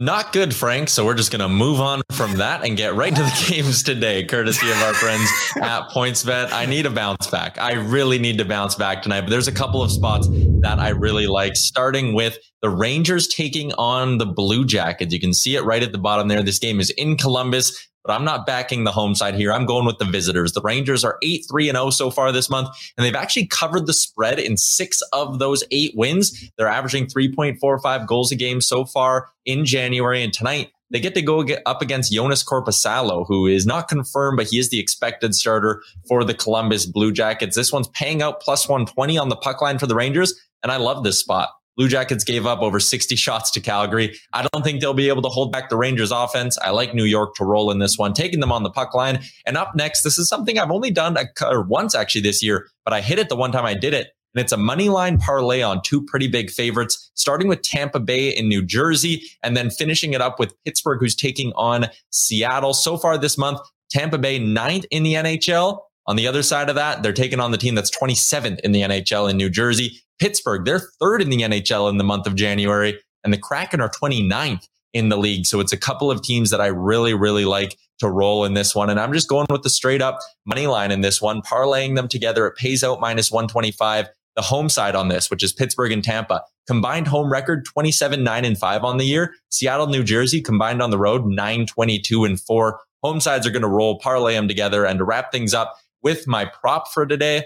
Not 0.00 0.32
good, 0.32 0.54
Frank. 0.54 0.88
So 0.88 1.04
we're 1.04 1.14
just 1.14 1.30
going 1.30 1.40
to 1.40 1.48
move 1.48 1.80
on 1.80 2.02
from 2.12 2.36
that 2.36 2.64
and 2.64 2.76
get 2.76 2.94
right 2.94 3.14
to 3.14 3.22
the 3.22 3.46
games 3.50 3.82
today, 3.82 4.24
courtesy 4.24 4.70
of 4.70 4.76
our 4.78 4.94
friends 4.94 5.28
at 5.60 5.88
PointsBet. 5.90 6.52
I 6.52 6.66
need 6.66 6.86
a 6.86 6.90
bounce 6.90 7.26
back. 7.28 7.58
I 7.58 7.74
really 7.74 8.18
need 8.18 8.38
to 8.38 8.44
bounce 8.44 8.74
back 8.74 9.02
tonight, 9.02 9.22
but 9.22 9.30
there's 9.30 9.48
a 9.48 9.52
couple 9.52 9.82
of 9.82 9.90
spots 9.90 10.28
that 10.28 10.78
I 10.78 10.90
really 10.90 11.26
like, 11.26 11.56
starting 11.56 12.14
with 12.14 12.38
the 12.62 12.70
Rangers 12.70 13.28
taking 13.28 13.72
on 13.74 14.18
the 14.18 14.26
Blue 14.26 14.64
Jackets. 14.64 15.12
You 15.12 15.20
can 15.20 15.34
see 15.34 15.56
it 15.56 15.62
right 15.62 15.82
at 15.82 15.92
the 15.92 15.98
bottom 15.98 16.28
there. 16.28 16.42
This 16.42 16.58
game 16.58 16.80
is 16.80 16.90
in 16.90 17.16
Columbus 17.16 17.88
but 18.06 18.14
I'm 18.14 18.24
not 18.24 18.46
backing 18.46 18.84
the 18.84 18.92
home 18.92 19.14
side 19.14 19.34
here. 19.34 19.52
I'm 19.52 19.66
going 19.66 19.86
with 19.86 19.98
the 19.98 20.04
visitors. 20.04 20.52
The 20.52 20.60
Rangers 20.62 21.04
are 21.04 21.18
8 21.22 21.44
3 21.48 21.68
and 21.68 21.76
0 21.76 21.90
so 21.90 22.10
far 22.10 22.32
this 22.32 22.48
month, 22.48 22.68
and 22.96 23.04
they've 23.04 23.14
actually 23.14 23.46
covered 23.46 23.86
the 23.86 23.92
spread 23.92 24.38
in 24.38 24.56
six 24.56 25.02
of 25.12 25.38
those 25.38 25.64
eight 25.70 25.92
wins. 25.94 26.50
They're 26.56 26.68
averaging 26.68 27.06
3.45 27.06 28.06
goals 28.06 28.32
a 28.32 28.36
game 28.36 28.60
so 28.60 28.84
far 28.84 29.28
in 29.44 29.64
January. 29.64 30.22
And 30.22 30.32
tonight, 30.32 30.70
they 30.90 31.00
get 31.00 31.14
to 31.14 31.22
go 31.22 31.42
get 31.42 31.62
up 31.66 31.82
against 31.82 32.12
Joonas 32.12 32.46
Korpisalo, 32.46 33.26
who 33.26 33.46
is 33.46 33.66
not 33.66 33.88
confirmed, 33.88 34.36
but 34.36 34.46
he 34.46 34.58
is 34.58 34.70
the 34.70 34.78
expected 34.78 35.34
starter 35.34 35.82
for 36.06 36.22
the 36.22 36.34
Columbus 36.34 36.86
Blue 36.86 37.10
Jackets. 37.10 37.56
This 37.56 37.72
one's 37.72 37.88
paying 37.88 38.22
out 38.22 38.40
plus 38.40 38.68
120 38.68 39.18
on 39.18 39.28
the 39.28 39.36
puck 39.36 39.60
line 39.60 39.78
for 39.78 39.86
the 39.86 39.96
Rangers, 39.96 40.34
and 40.62 40.70
I 40.70 40.76
love 40.76 41.02
this 41.02 41.18
spot. 41.18 41.50
Blue 41.76 41.88
Jackets 41.88 42.24
gave 42.24 42.46
up 42.46 42.60
over 42.60 42.80
60 42.80 43.16
shots 43.16 43.50
to 43.50 43.60
Calgary. 43.60 44.16
I 44.32 44.46
don't 44.50 44.62
think 44.62 44.80
they'll 44.80 44.94
be 44.94 45.08
able 45.08 45.22
to 45.22 45.28
hold 45.28 45.52
back 45.52 45.68
the 45.68 45.76
Rangers 45.76 46.10
offense. 46.10 46.56
I 46.58 46.70
like 46.70 46.94
New 46.94 47.04
York 47.04 47.34
to 47.36 47.44
roll 47.44 47.70
in 47.70 47.78
this 47.78 47.98
one, 47.98 48.14
taking 48.14 48.40
them 48.40 48.50
on 48.52 48.62
the 48.62 48.70
puck 48.70 48.94
line. 48.94 49.20
And 49.44 49.56
up 49.56 49.72
next, 49.74 50.02
this 50.02 50.18
is 50.18 50.28
something 50.28 50.58
I've 50.58 50.70
only 50.70 50.90
done 50.90 51.16
a, 51.16 51.60
once 51.62 51.94
actually 51.94 52.22
this 52.22 52.42
year, 52.42 52.68
but 52.84 52.94
I 52.94 53.00
hit 53.00 53.18
it 53.18 53.28
the 53.28 53.36
one 53.36 53.52
time 53.52 53.66
I 53.66 53.74
did 53.74 53.92
it. 53.92 54.08
And 54.34 54.42
it's 54.42 54.52
a 54.52 54.58
money 54.58 54.88
line 54.88 55.18
parlay 55.18 55.62
on 55.62 55.80
two 55.82 56.04
pretty 56.04 56.28
big 56.28 56.50
favorites, 56.50 57.10
starting 57.14 57.48
with 57.48 57.62
Tampa 57.62 58.00
Bay 58.00 58.28
in 58.28 58.48
New 58.48 58.62
Jersey 58.62 59.22
and 59.42 59.56
then 59.56 59.70
finishing 59.70 60.12
it 60.12 60.20
up 60.20 60.38
with 60.38 60.54
Pittsburgh, 60.64 61.00
who's 61.00 61.14
taking 61.14 61.52
on 61.56 61.86
Seattle. 62.10 62.74
So 62.74 62.98
far 62.98 63.16
this 63.16 63.38
month, 63.38 63.60
Tampa 63.90 64.18
Bay 64.18 64.38
ninth 64.38 64.84
in 64.90 65.02
the 65.02 65.14
NHL. 65.14 65.80
On 66.06 66.16
the 66.16 66.26
other 66.26 66.42
side 66.42 66.68
of 66.68 66.76
that, 66.76 67.02
they're 67.02 67.12
taking 67.12 67.40
on 67.40 67.50
the 67.50 67.58
team 67.58 67.74
that's 67.74 67.90
27th 67.90 68.60
in 68.60 68.72
the 68.72 68.82
NHL 68.82 69.28
in 69.28 69.36
New 69.36 69.50
Jersey. 69.50 70.00
Pittsburgh, 70.18 70.64
they're 70.64 70.78
third 71.00 71.22
in 71.22 71.30
the 71.30 71.42
NHL 71.42 71.90
in 71.90 71.98
the 71.98 72.04
month 72.04 72.26
of 72.26 72.34
January, 72.34 73.00
and 73.24 73.32
the 73.32 73.38
Kraken 73.38 73.80
are 73.80 73.90
29th 73.90 74.66
in 74.92 75.10
the 75.10 75.18
league. 75.18 75.44
So 75.44 75.60
it's 75.60 75.72
a 75.72 75.76
couple 75.76 76.10
of 76.10 76.22
teams 76.22 76.50
that 76.50 76.60
I 76.60 76.68
really, 76.68 77.12
really 77.12 77.44
like 77.44 77.76
to 77.98 78.08
roll 78.08 78.44
in 78.44 78.54
this 78.54 78.74
one. 78.74 78.88
And 78.88 78.98
I'm 78.98 79.12
just 79.12 79.28
going 79.28 79.46
with 79.50 79.62
the 79.62 79.70
straight 79.70 80.00
up 80.00 80.18
money 80.46 80.66
line 80.66 80.90
in 80.90 81.02
this 81.02 81.20
one, 81.20 81.42
parlaying 81.42 81.96
them 81.96 82.08
together. 82.08 82.46
It 82.46 82.56
pays 82.56 82.82
out 82.82 83.00
minus 83.00 83.30
125. 83.30 84.08
The 84.36 84.42
home 84.42 84.68
side 84.68 84.94
on 84.94 85.08
this, 85.08 85.30
which 85.30 85.42
is 85.42 85.54
Pittsburgh 85.54 85.92
and 85.92 86.04
Tampa, 86.04 86.42
combined 86.66 87.08
home 87.08 87.32
record 87.32 87.64
27, 87.64 88.22
9 88.22 88.44
and 88.44 88.58
5 88.58 88.84
on 88.84 88.98
the 88.98 89.06
year. 89.06 89.34
Seattle, 89.48 89.86
New 89.86 90.02
Jersey 90.02 90.42
combined 90.42 90.82
on 90.82 90.90
the 90.90 90.98
road 90.98 91.24
9, 91.24 91.66
22 91.66 92.24
and 92.24 92.38
4. 92.38 92.78
Home 93.02 93.20
sides 93.20 93.46
are 93.46 93.50
going 93.50 93.62
to 93.62 93.68
roll, 93.68 93.98
parlay 93.98 94.34
them 94.34 94.46
together. 94.46 94.84
And 94.84 94.98
to 94.98 95.04
wrap 95.04 95.32
things 95.32 95.54
up 95.54 95.74
with 96.02 96.26
my 96.26 96.44
prop 96.44 96.92
for 96.92 97.06
today, 97.06 97.44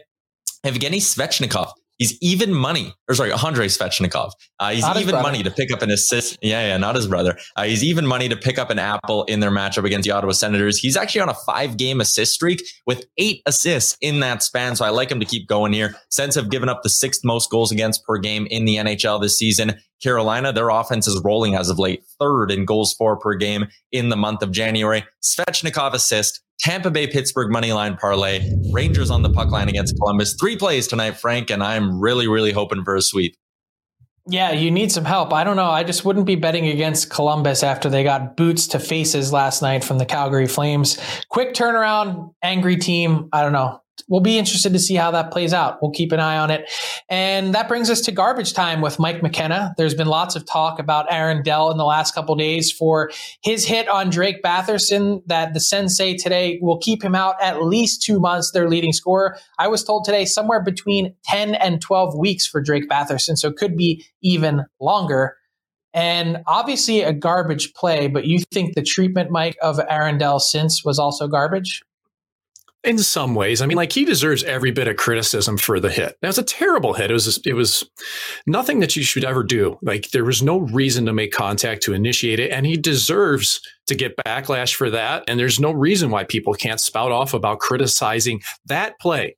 Evgeny 0.67 0.97
Svechnikov 0.97 1.71
He's 2.01 2.17
even 2.23 2.55
money, 2.55 2.95
or 3.11 3.15
sorry, 3.15 3.31
Andrei 3.31 3.67
Svechnikov. 3.67 4.31
Uh, 4.59 4.71
he's 4.71 4.87
even 4.97 5.17
money 5.17 5.43
to 5.43 5.51
pick 5.51 5.71
up 5.71 5.83
an 5.83 5.91
assist. 5.91 6.39
Yeah, 6.41 6.69
yeah, 6.69 6.79
not 6.79 6.95
his 6.95 7.07
brother. 7.07 7.37
Uh, 7.57 7.65
he's 7.65 7.85
even 7.85 8.07
money 8.07 8.27
to 8.31 8.37
pick 8.37 8.59
up 8.59 8.71
an 8.71 8.79
apple 8.79 9.25
in 9.25 9.41
their 9.41 9.51
matchup 9.51 9.85
against 9.85 10.07
the 10.07 10.11
Ottawa 10.11 10.33
Senators. 10.33 10.79
He's 10.79 10.97
actually 10.97 11.21
on 11.21 11.29
a 11.29 11.35
five 11.35 11.77
game 11.77 12.01
assist 12.01 12.33
streak 12.33 12.63
with 12.87 13.05
eight 13.19 13.43
assists 13.45 13.99
in 14.01 14.21
that 14.21 14.43
span. 14.43 14.77
So 14.77 14.87
I 14.87 14.89
like 14.89 15.11
him 15.11 15.21
to 15.21 15.27
keep 15.27 15.47
going 15.47 15.75
here. 15.75 15.95
Sens 16.09 16.35
have 16.37 16.49
given 16.49 16.71
up 16.71 16.83
the 16.83 16.89
sixth 16.89 17.21
most 17.23 17.51
goals 17.51 17.71
against 17.71 18.03
per 18.07 18.17
game 18.17 18.47
in 18.51 18.65
the 18.65 18.77
NHL 18.77 19.21
this 19.21 19.37
season. 19.37 19.75
Carolina, 20.03 20.55
their 20.55 20.71
offense 20.71 21.07
is 21.07 21.21
rolling 21.23 21.55
as 21.55 21.69
of 21.69 21.79
late, 21.79 22.03
third 22.19 22.51
in 22.51 22.65
goals 22.65 22.95
for 22.95 23.19
per 23.19 23.35
game 23.35 23.67
in 23.93 24.09
the 24.09 24.17
month 24.17 24.41
of 24.41 24.51
January. 24.51 25.05
Svechnikov 25.23 25.93
assist 25.93 26.41
Tampa 26.61 26.91
Bay 26.91 27.07
Pittsburgh 27.07 27.51
money 27.51 27.73
line 27.73 27.97
parlay, 27.97 28.41
Rangers 28.71 29.11
on 29.11 29.23
the 29.23 29.31
puck 29.31 29.51
line 29.51 29.69
against 29.69 29.97
Columbus. 29.97 30.35
Three 30.35 30.57
plays 30.57 30.87
tonight, 30.87 31.13
Frank, 31.13 31.51
and 31.51 31.63
I'm 31.63 31.99
really, 32.01 32.29
really 32.29 32.53
hoping 32.53 32.85
for 32.85 32.97
a 32.97 33.03
sweep. 33.03 33.35
Yeah, 34.29 34.53
you 34.53 34.71
need 34.71 34.93
some 34.93 35.07
help. 35.07 35.33
I 35.33 35.45
don't 35.45 35.57
know. 35.57 35.71
I 35.71 35.83
just 35.83 36.05
wouldn't 36.05 36.27
be 36.27 36.37
betting 36.37 36.69
against 36.69 37.11
Columbus 37.11 37.63
after 37.63 37.89
they 37.89 38.05
got 38.05 38.37
boots 38.37 38.69
to 38.69 38.79
faces 38.79 39.33
last 39.33 39.63
night 39.63 39.83
from 39.83 39.99
the 39.99 40.05
Calgary 40.05 40.47
Flames. 40.47 40.99
Quick 41.31 41.55
turnaround, 41.55 42.35
angry 42.43 42.77
team. 42.77 43.29
I 43.33 43.43
don't 43.43 43.53
know 43.53 43.81
we'll 44.09 44.21
be 44.21 44.39
interested 44.39 44.73
to 44.73 44.79
see 44.79 44.95
how 44.95 45.11
that 45.11 45.31
plays 45.31 45.53
out. 45.53 45.81
We'll 45.81 45.91
keep 45.91 46.13
an 46.13 46.21
eye 46.21 46.39
on 46.39 46.51
it. 46.51 46.71
And 47.09 47.55
that 47.55 47.69
brings 47.69 47.91
us 47.91 48.01
to 48.03 48.13
garbage 48.13 48.53
time 48.53 48.81
with 48.81 48.99
Mike 48.99 49.23
McKenna. 49.23 49.75
There's 49.77 49.95
been 49.95 50.07
lots 50.07 50.37
of 50.37 50.47
talk 50.47 50.79
about 50.79 51.13
Aaron 51.13 51.43
Dell 51.43 51.71
in 51.71 51.77
the 51.79 51.85
last 51.85 52.15
couple 52.15 52.35
days 52.37 52.73
for 52.73 53.11
his 53.43 53.65
hit 53.65 53.89
on 53.89 54.11
Drake 54.11 54.43
Batherson 54.43 55.23
that 55.27 55.55
the 55.55 55.61
Sensei 55.61 56.17
today 56.17 56.59
will 56.63 56.79
keep 56.79 57.03
him 57.03 57.15
out 57.15 57.37
at 57.41 57.63
least 57.63 58.03
two 58.03 58.21
months, 58.21 58.53
their 58.53 58.69
leading 58.69 58.93
scorer. 58.93 59.37
I 59.59 59.69
was 59.69 59.85
told 59.85 60.05
today 60.05 60.25
somewhere 60.25 60.63
between 60.63 61.15
10 61.25 61.55
and 61.55 61.81
12 61.81 62.17
weeks 62.19 62.47
for 62.47 62.61
Drake 62.61 62.89
Batherson. 62.89 63.37
So 63.37 63.49
it 63.49 63.57
could 63.57 63.77
be 63.77 64.05
even 64.23 64.65
longer. 64.81 65.37
And 65.93 66.39
obviously 66.47 67.03
a 67.03 67.13
garbage 67.13 67.75
play, 67.75 68.07
but 68.07 68.25
you 68.25 68.39
think 68.53 68.75
the 68.75 68.83
treatment, 68.83 69.31
Mike, 69.31 69.57
of 69.61 69.81
Aaron 69.89 70.19
Dell 70.19 70.39
since 70.39 70.85
was 70.85 70.99
also 70.99 71.27
garbage? 71.27 71.83
In 72.83 72.99
some 72.99 73.35
ways. 73.35 73.61
I 73.61 73.67
mean, 73.67 73.77
like 73.77 73.93
he 73.93 74.05
deserves 74.05 74.43
every 74.45 74.71
bit 74.71 74.89
of 74.89 74.97
criticism 74.97 75.59
for 75.59 75.81
the 75.81 75.91
hit. 75.91 76.17
That 76.23 76.29
was 76.29 76.39
a 76.39 76.43
terrible 76.43 76.95
hit. 76.95 77.11
It 77.11 77.15
was 77.15 77.41
it 77.45 77.55
was 77.55 77.85
nothing 78.47 78.81
that 78.81 78.97
you 78.97 79.03
should 79.03 79.25
ever 79.25 79.43
do. 79.43 79.79
Like 79.83 80.11
there 80.11 80.25
was 80.25 80.43
no 80.43 80.59
reason 80.59 81.07
to 81.07 81.13
make 81.13 81.33
contact 81.33 81.83
to 81.85 81.95
initiate 81.95 82.41
it, 82.41 82.51
and 82.51 82.65
he 82.67 82.77
deserves 82.77 83.61
to 83.87 83.95
get 83.95 84.17
backlash 84.17 84.75
for 84.75 84.91
that. 84.91 85.25
And 85.29 85.39
there's 85.39 85.61
no 85.61 85.73
reason 85.73 86.11
why 86.11 86.25
people 86.25 86.55
can't 86.55 86.81
spout 86.81 87.13
off 87.13 87.35
about 87.35 87.61
criticizing 87.61 88.41
that 88.67 88.99
play. 89.01 89.37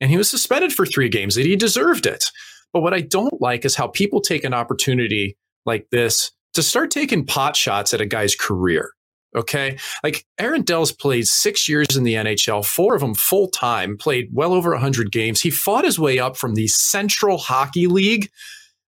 And 0.00 0.10
he 0.10 0.16
was 0.16 0.30
suspended 0.30 0.72
for 0.72 0.86
three 0.86 1.08
games. 1.08 1.34
That 1.36 1.46
he 1.46 1.56
deserved 1.56 2.06
it. 2.06 2.24
But 2.72 2.80
what 2.80 2.94
I 2.94 3.00
don't 3.00 3.40
like 3.40 3.64
is 3.64 3.76
how 3.76 3.88
people 3.88 4.20
take 4.20 4.44
an 4.44 4.54
opportunity 4.54 5.36
like 5.66 5.86
this 5.90 6.32
to 6.54 6.62
start 6.62 6.90
taking 6.90 7.26
pot 7.26 7.56
shots 7.56 7.94
at 7.94 8.00
a 8.00 8.06
guy's 8.06 8.34
career. 8.34 8.92
Okay. 9.36 9.78
Like 10.02 10.24
Aaron 10.38 10.62
Dell's 10.62 10.92
played 10.92 11.26
six 11.26 11.68
years 11.68 11.96
in 11.96 12.02
the 12.02 12.14
NHL, 12.14 12.64
four 12.64 12.94
of 12.94 13.00
them 13.00 13.14
full 13.14 13.48
time, 13.48 13.96
played 13.96 14.28
well 14.32 14.52
over 14.52 14.70
100 14.70 15.12
games. 15.12 15.40
He 15.40 15.50
fought 15.50 15.84
his 15.84 15.98
way 15.98 16.18
up 16.18 16.36
from 16.36 16.54
the 16.54 16.66
Central 16.66 17.38
Hockey 17.38 17.86
League, 17.86 18.30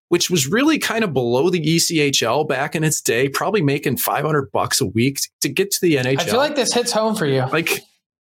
which 0.08 0.30
was 0.30 0.48
really 0.48 0.78
kind 0.78 1.04
of 1.04 1.12
below 1.12 1.48
the 1.48 1.60
ECHL 1.60 2.48
back 2.48 2.74
in 2.74 2.82
its 2.82 3.00
day, 3.00 3.28
probably 3.28 3.62
making 3.62 3.98
500 3.98 4.50
bucks 4.50 4.80
a 4.80 4.86
week 4.86 5.20
to 5.42 5.48
get 5.48 5.70
to 5.70 5.78
the 5.80 5.96
NHL. 5.96 6.20
I 6.20 6.24
feel 6.24 6.36
like 6.38 6.56
this 6.56 6.74
hits 6.74 6.92
home 6.92 7.14
for 7.14 7.26
you. 7.26 7.46
Like, 7.46 7.80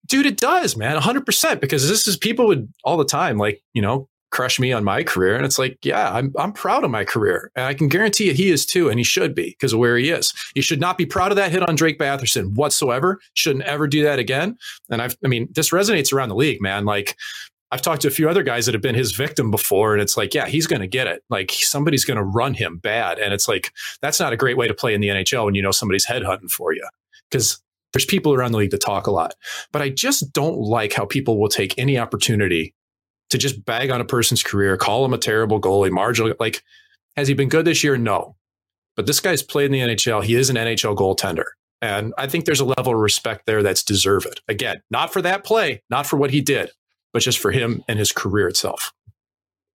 dude, 0.07 0.27
it 0.27 0.39
does, 0.39 0.77
man. 0.77 0.99
100%. 0.99 1.61
Because 1.61 1.87
this 1.87 2.09
is 2.09 2.17
people 2.17 2.47
would 2.47 2.73
all 2.83 2.97
the 2.97 3.05
time, 3.05 3.37
like, 3.37 3.63
you 3.75 3.83
know, 3.83 4.09
crush 4.37 4.61
me 4.61 4.71
on 4.71 4.85
my 4.85 5.03
career. 5.03 5.35
And 5.35 5.47
it's 5.47 5.59
like, 5.59 5.79
yeah, 5.83 6.13
I'm, 6.13 6.31
I'm 6.39 6.53
proud 6.53 6.85
of 6.85 6.91
my 6.91 7.07
career. 7.07 7.51
And 7.57 7.65
I 7.65 7.73
can 7.73 7.89
guarantee 7.89 8.27
you 8.27 8.35
he 8.35 8.51
is 8.51 8.67
too. 8.67 8.91
And 8.91 9.01
he 9.01 9.05
should 9.05 9.35
be 9.35 9.57
because 9.59 9.73
of 9.73 9.79
where 9.79 9.97
he 9.97 10.11
is. 10.11 10.31
He 10.55 10.61
should 10.61 10.79
not 10.79 10.99
be 10.99 11.07
proud 11.07 11.33
of 11.33 11.37
that 11.37 11.51
hit 11.51 11.67
on 11.67 11.75
Drake 11.75 11.99
Batherson 11.99 12.55
whatsoever. 12.55 13.19
Shouldn't 13.33 13.65
ever 13.65 13.89
do 13.89 14.03
that 14.03 14.19
again. 14.19 14.59
And 14.91 15.01
I've, 15.01 15.17
I 15.25 15.29
mean, 15.29 15.49
this 15.55 15.71
resonates 15.71 16.13
around 16.13 16.29
the 16.29 16.35
league, 16.35 16.61
man. 16.61 16.85
Like, 16.85 17.17
I've 17.71 17.81
talked 17.81 18.03
to 18.03 18.09
a 18.09 18.11
few 18.11 18.29
other 18.29 18.43
guys 18.43 18.67
that 18.67 18.75
have 18.75 18.83
been 18.83 18.95
his 18.95 19.13
victim 19.13 19.51
before, 19.51 19.95
and 19.95 20.03
it's 20.03 20.19
like, 20.19 20.35
yeah, 20.35 20.47
he's 20.47 20.67
going 20.67 20.83
to 20.83 20.87
get 20.87 21.07
it. 21.07 21.25
Like 21.31 21.51
somebody's 21.51 22.05
going 22.05 22.19
to 22.19 22.23
run 22.23 22.55
him 22.55 22.77
bad, 22.79 23.19
and 23.19 23.35
it's 23.35 23.49
like 23.49 23.73
that's 24.01 24.21
not 24.21 24.33
a 24.33 24.37
great 24.37 24.57
way 24.57 24.69
to 24.69 24.75
play 24.75 24.95
in 24.95 25.01
the 25.01 25.09
NHL 25.09 25.47
when 25.47 25.57
you 25.57 25.63
know 25.63 25.73
somebody's 25.73 26.07
headhunting 26.07 26.51
for 26.51 26.73
you 26.73 26.87
because 27.29 27.61
there's 27.93 28.05
people 28.05 28.33
around 28.35 28.53
the 28.53 28.59
league 28.59 28.71
that 28.71 28.81
talk 28.81 29.09
a 29.09 29.11
lot. 29.11 29.35
But 29.73 29.83
I 29.83 29.89
just 29.89 30.33
don't 30.33 30.59
like 30.59 30.93
how 30.93 31.07
people 31.07 31.41
will 31.41 31.49
take 31.49 31.77
any 31.77 31.99
opportunity 31.99 32.73
to 33.31 33.39
just 33.39 33.65
bag 33.65 33.91
on 33.91 34.01
a 34.01 34.05
person's 34.05 34.43
career, 34.43 34.77
call 34.77 35.05
him 35.05 35.13
a 35.13 35.19
terrible 35.19 35.61
goalie, 35.61 35.91
marginal. 35.91 36.35
Like, 36.39 36.63
has 37.17 37.29
he 37.29 37.35
been 37.35 37.49
good 37.49 37.65
this 37.65 37.83
year? 37.83 37.97
No. 37.97 38.37
But 38.95 39.07
this 39.07 39.21
guy's 39.21 39.43
played 39.43 39.67
in 39.67 39.73
the 39.73 39.95
NHL. 39.95 40.25
He 40.25 40.35
is 40.35 40.51
an 40.51 40.57
NHL 40.57 40.97
goaltender. 40.97 41.45
And 41.83 42.15
I 42.17 42.27
think 42.27 42.45
there's 42.47 42.61
a 42.61 42.65
level 42.65 42.95
of 42.95 42.99
respect 42.99 43.47
there 43.47 43.63
that's 43.63 43.83
deserved. 43.83 44.41
Again, 44.49 44.81
not 44.91 45.13
for 45.13 45.21
that 45.23 45.45
play, 45.45 45.83
not 45.91 46.07
for 46.07 46.17
what 46.17 46.31
he 46.31 46.41
did, 46.41 46.71
but 47.13 47.23
just 47.23 47.39
for 47.39 47.51
him 47.51 47.83
and 47.87 47.99
his 47.99 48.13
career 48.13 48.49
itself. 48.49 48.93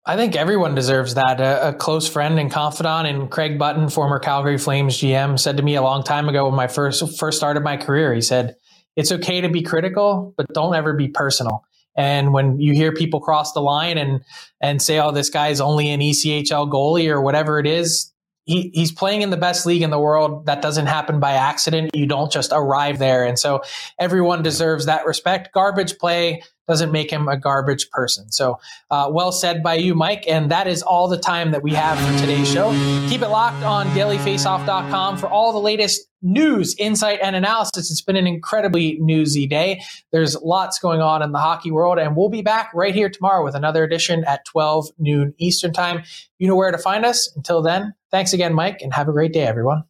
I 0.06 0.16
think 0.16 0.34
everyone 0.34 0.74
deserves 0.74 1.14
that. 1.14 1.40
A, 1.40 1.68
a, 1.68 1.72
close 1.74 2.08
friend 2.08 2.38
and 2.38 2.50
confidant, 2.50 3.06
and 3.06 3.30
Craig 3.30 3.58
Button, 3.58 3.90
former 3.90 4.18
Calgary 4.18 4.56
Flames 4.56 4.96
GM, 4.96 5.38
said 5.38 5.58
to 5.58 5.62
me 5.62 5.74
a 5.74 5.82
long 5.82 6.02
time 6.02 6.28
ago 6.28 6.46
when 6.46 6.54
my 6.54 6.68
first 6.68 7.18
first 7.18 7.36
started 7.36 7.62
my 7.62 7.76
career. 7.76 8.14
He 8.14 8.22
said, 8.22 8.56
"It's 8.96 9.12
okay 9.12 9.42
to 9.42 9.50
be 9.50 9.60
critical, 9.60 10.32
but 10.38 10.46
don't 10.54 10.74
ever 10.74 10.94
be 10.94 11.08
personal." 11.08 11.64
And 11.96 12.32
when 12.32 12.60
you 12.60 12.72
hear 12.72 12.92
people 12.92 13.20
cross 13.20 13.52
the 13.52 13.60
line 13.60 13.98
and 13.98 14.22
and 14.60 14.80
say, 14.80 14.98
"Oh, 14.98 15.10
this 15.10 15.30
guy's 15.30 15.60
only 15.60 15.90
an 15.90 16.00
ECHL 16.00 16.70
goalie" 16.70 17.08
or 17.08 17.20
whatever 17.20 17.58
it 17.58 17.66
is, 17.66 18.12
he, 18.50 18.70
he's 18.74 18.90
playing 18.90 19.22
in 19.22 19.30
the 19.30 19.36
best 19.36 19.64
league 19.64 19.82
in 19.82 19.90
the 19.90 19.98
world. 19.98 20.46
That 20.46 20.60
doesn't 20.60 20.86
happen 20.86 21.20
by 21.20 21.32
accident. 21.32 21.94
You 21.94 22.06
don't 22.06 22.32
just 22.32 22.50
arrive 22.52 22.98
there. 22.98 23.24
And 23.24 23.38
so 23.38 23.62
everyone 23.98 24.42
deserves 24.42 24.86
that 24.86 25.06
respect. 25.06 25.52
Garbage 25.52 25.98
play 25.98 26.42
doesn't 26.66 26.90
make 26.90 27.12
him 27.12 27.28
a 27.28 27.36
garbage 27.36 27.90
person. 27.90 28.30
So, 28.32 28.58
uh, 28.90 29.08
well 29.12 29.30
said 29.30 29.62
by 29.62 29.74
you, 29.74 29.94
Mike. 29.94 30.24
And 30.26 30.50
that 30.50 30.66
is 30.66 30.82
all 30.82 31.06
the 31.06 31.18
time 31.18 31.52
that 31.52 31.62
we 31.62 31.74
have 31.74 31.98
for 31.98 32.20
today's 32.20 32.50
show. 32.50 32.70
Keep 33.08 33.22
it 33.22 33.28
locked 33.28 33.62
on 33.64 33.86
dailyfaceoff.com 33.88 35.18
for 35.18 35.28
all 35.28 35.52
the 35.52 35.60
latest 35.60 36.09
news, 36.22 36.74
insight, 36.78 37.20
and 37.22 37.36
analysis. 37.36 37.90
It's 37.90 38.02
been 38.02 38.16
an 38.16 38.26
incredibly 38.26 38.98
newsy 39.00 39.46
day. 39.46 39.82
There's 40.12 40.36
lots 40.42 40.78
going 40.78 41.00
on 41.00 41.22
in 41.22 41.32
the 41.32 41.38
hockey 41.38 41.70
world, 41.70 41.98
and 41.98 42.16
we'll 42.16 42.28
be 42.28 42.42
back 42.42 42.70
right 42.74 42.94
here 42.94 43.08
tomorrow 43.08 43.44
with 43.44 43.54
another 43.54 43.84
edition 43.84 44.24
at 44.24 44.44
12 44.44 44.88
noon 44.98 45.34
Eastern 45.38 45.72
Time. 45.72 46.02
You 46.38 46.48
know 46.48 46.56
where 46.56 46.70
to 46.70 46.78
find 46.78 47.04
us. 47.04 47.32
Until 47.36 47.62
then, 47.62 47.94
thanks 48.10 48.32
again, 48.32 48.54
Mike, 48.54 48.80
and 48.82 48.92
have 48.92 49.08
a 49.08 49.12
great 49.12 49.32
day, 49.32 49.46
everyone. 49.46 49.84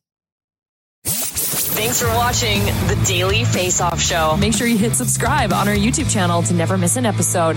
Thanks 1.04 2.02
for 2.02 2.08
watching 2.08 2.62
the 2.88 3.02
Daily 3.06 3.44
Face 3.44 3.80
Off 3.80 4.00
Show. 4.00 4.36
Make 4.36 4.52
sure 4.52 4.66
you 4.66 4.76
hit 4.76 4.94
subscribe 4.94 5.52
on 5.52 5.66
our 5.66 5.74
YouTube 5.74 6.10
channel 6.12 6.42
to 6.42 6.52
never 6.52 6.76
miss 6.76 6.96
an 6.96 7.06
episode. 7.06 7.56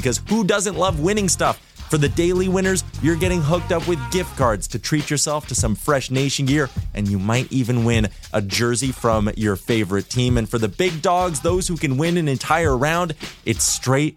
because 0.00 0.20
who 0.28 0.44
doesn't 0.44 0.76
love 0.76 1.00
winning 1.00 1.28
stuff? 1.28 1.58
For 1.90 1.98
the 1.98 2.08
daily 2.08 2.48
winners, 2.48 2.84
you're 3.02 3.16
getting 3.16 3.42
hooked 3.42 3.72
up 3.72 3.86
with 3.88 3.98
gift 4.12 4.36
cards 4.36 4.68
to 4.68 4.78
treat 4.78 5.10
yourself 5.10 5.48
to 5.48 5.56
some 5.56 5.74
fresh 5.74 6.08
nation 6.08 6.46
gear, 6.46 6.70
and 6.94 7.08
you 7.08 7.18
might 7.18 7.50
even 7.50 7.84
win 7.84 8.08
a 8.32 8.40
jersey 8.40 8.92
from 8.92 9.28
your 9.36 9.56
favorite 9.56 10.08
team. 10.08 10.38
And 10.38 10.48
for 10.48 10.58
the 10.58 10.68
big 10.68 11.02
dogs, 11.02 11.40
those 11.40 11.66
who 11.66 11.76
can 11.76 11.96
win 11.96 12.16
an 12.16 12.28
entire 12.28 12.76
round, 12.76 13.14
it's 13.44 13.64
straight, 13.64 14.16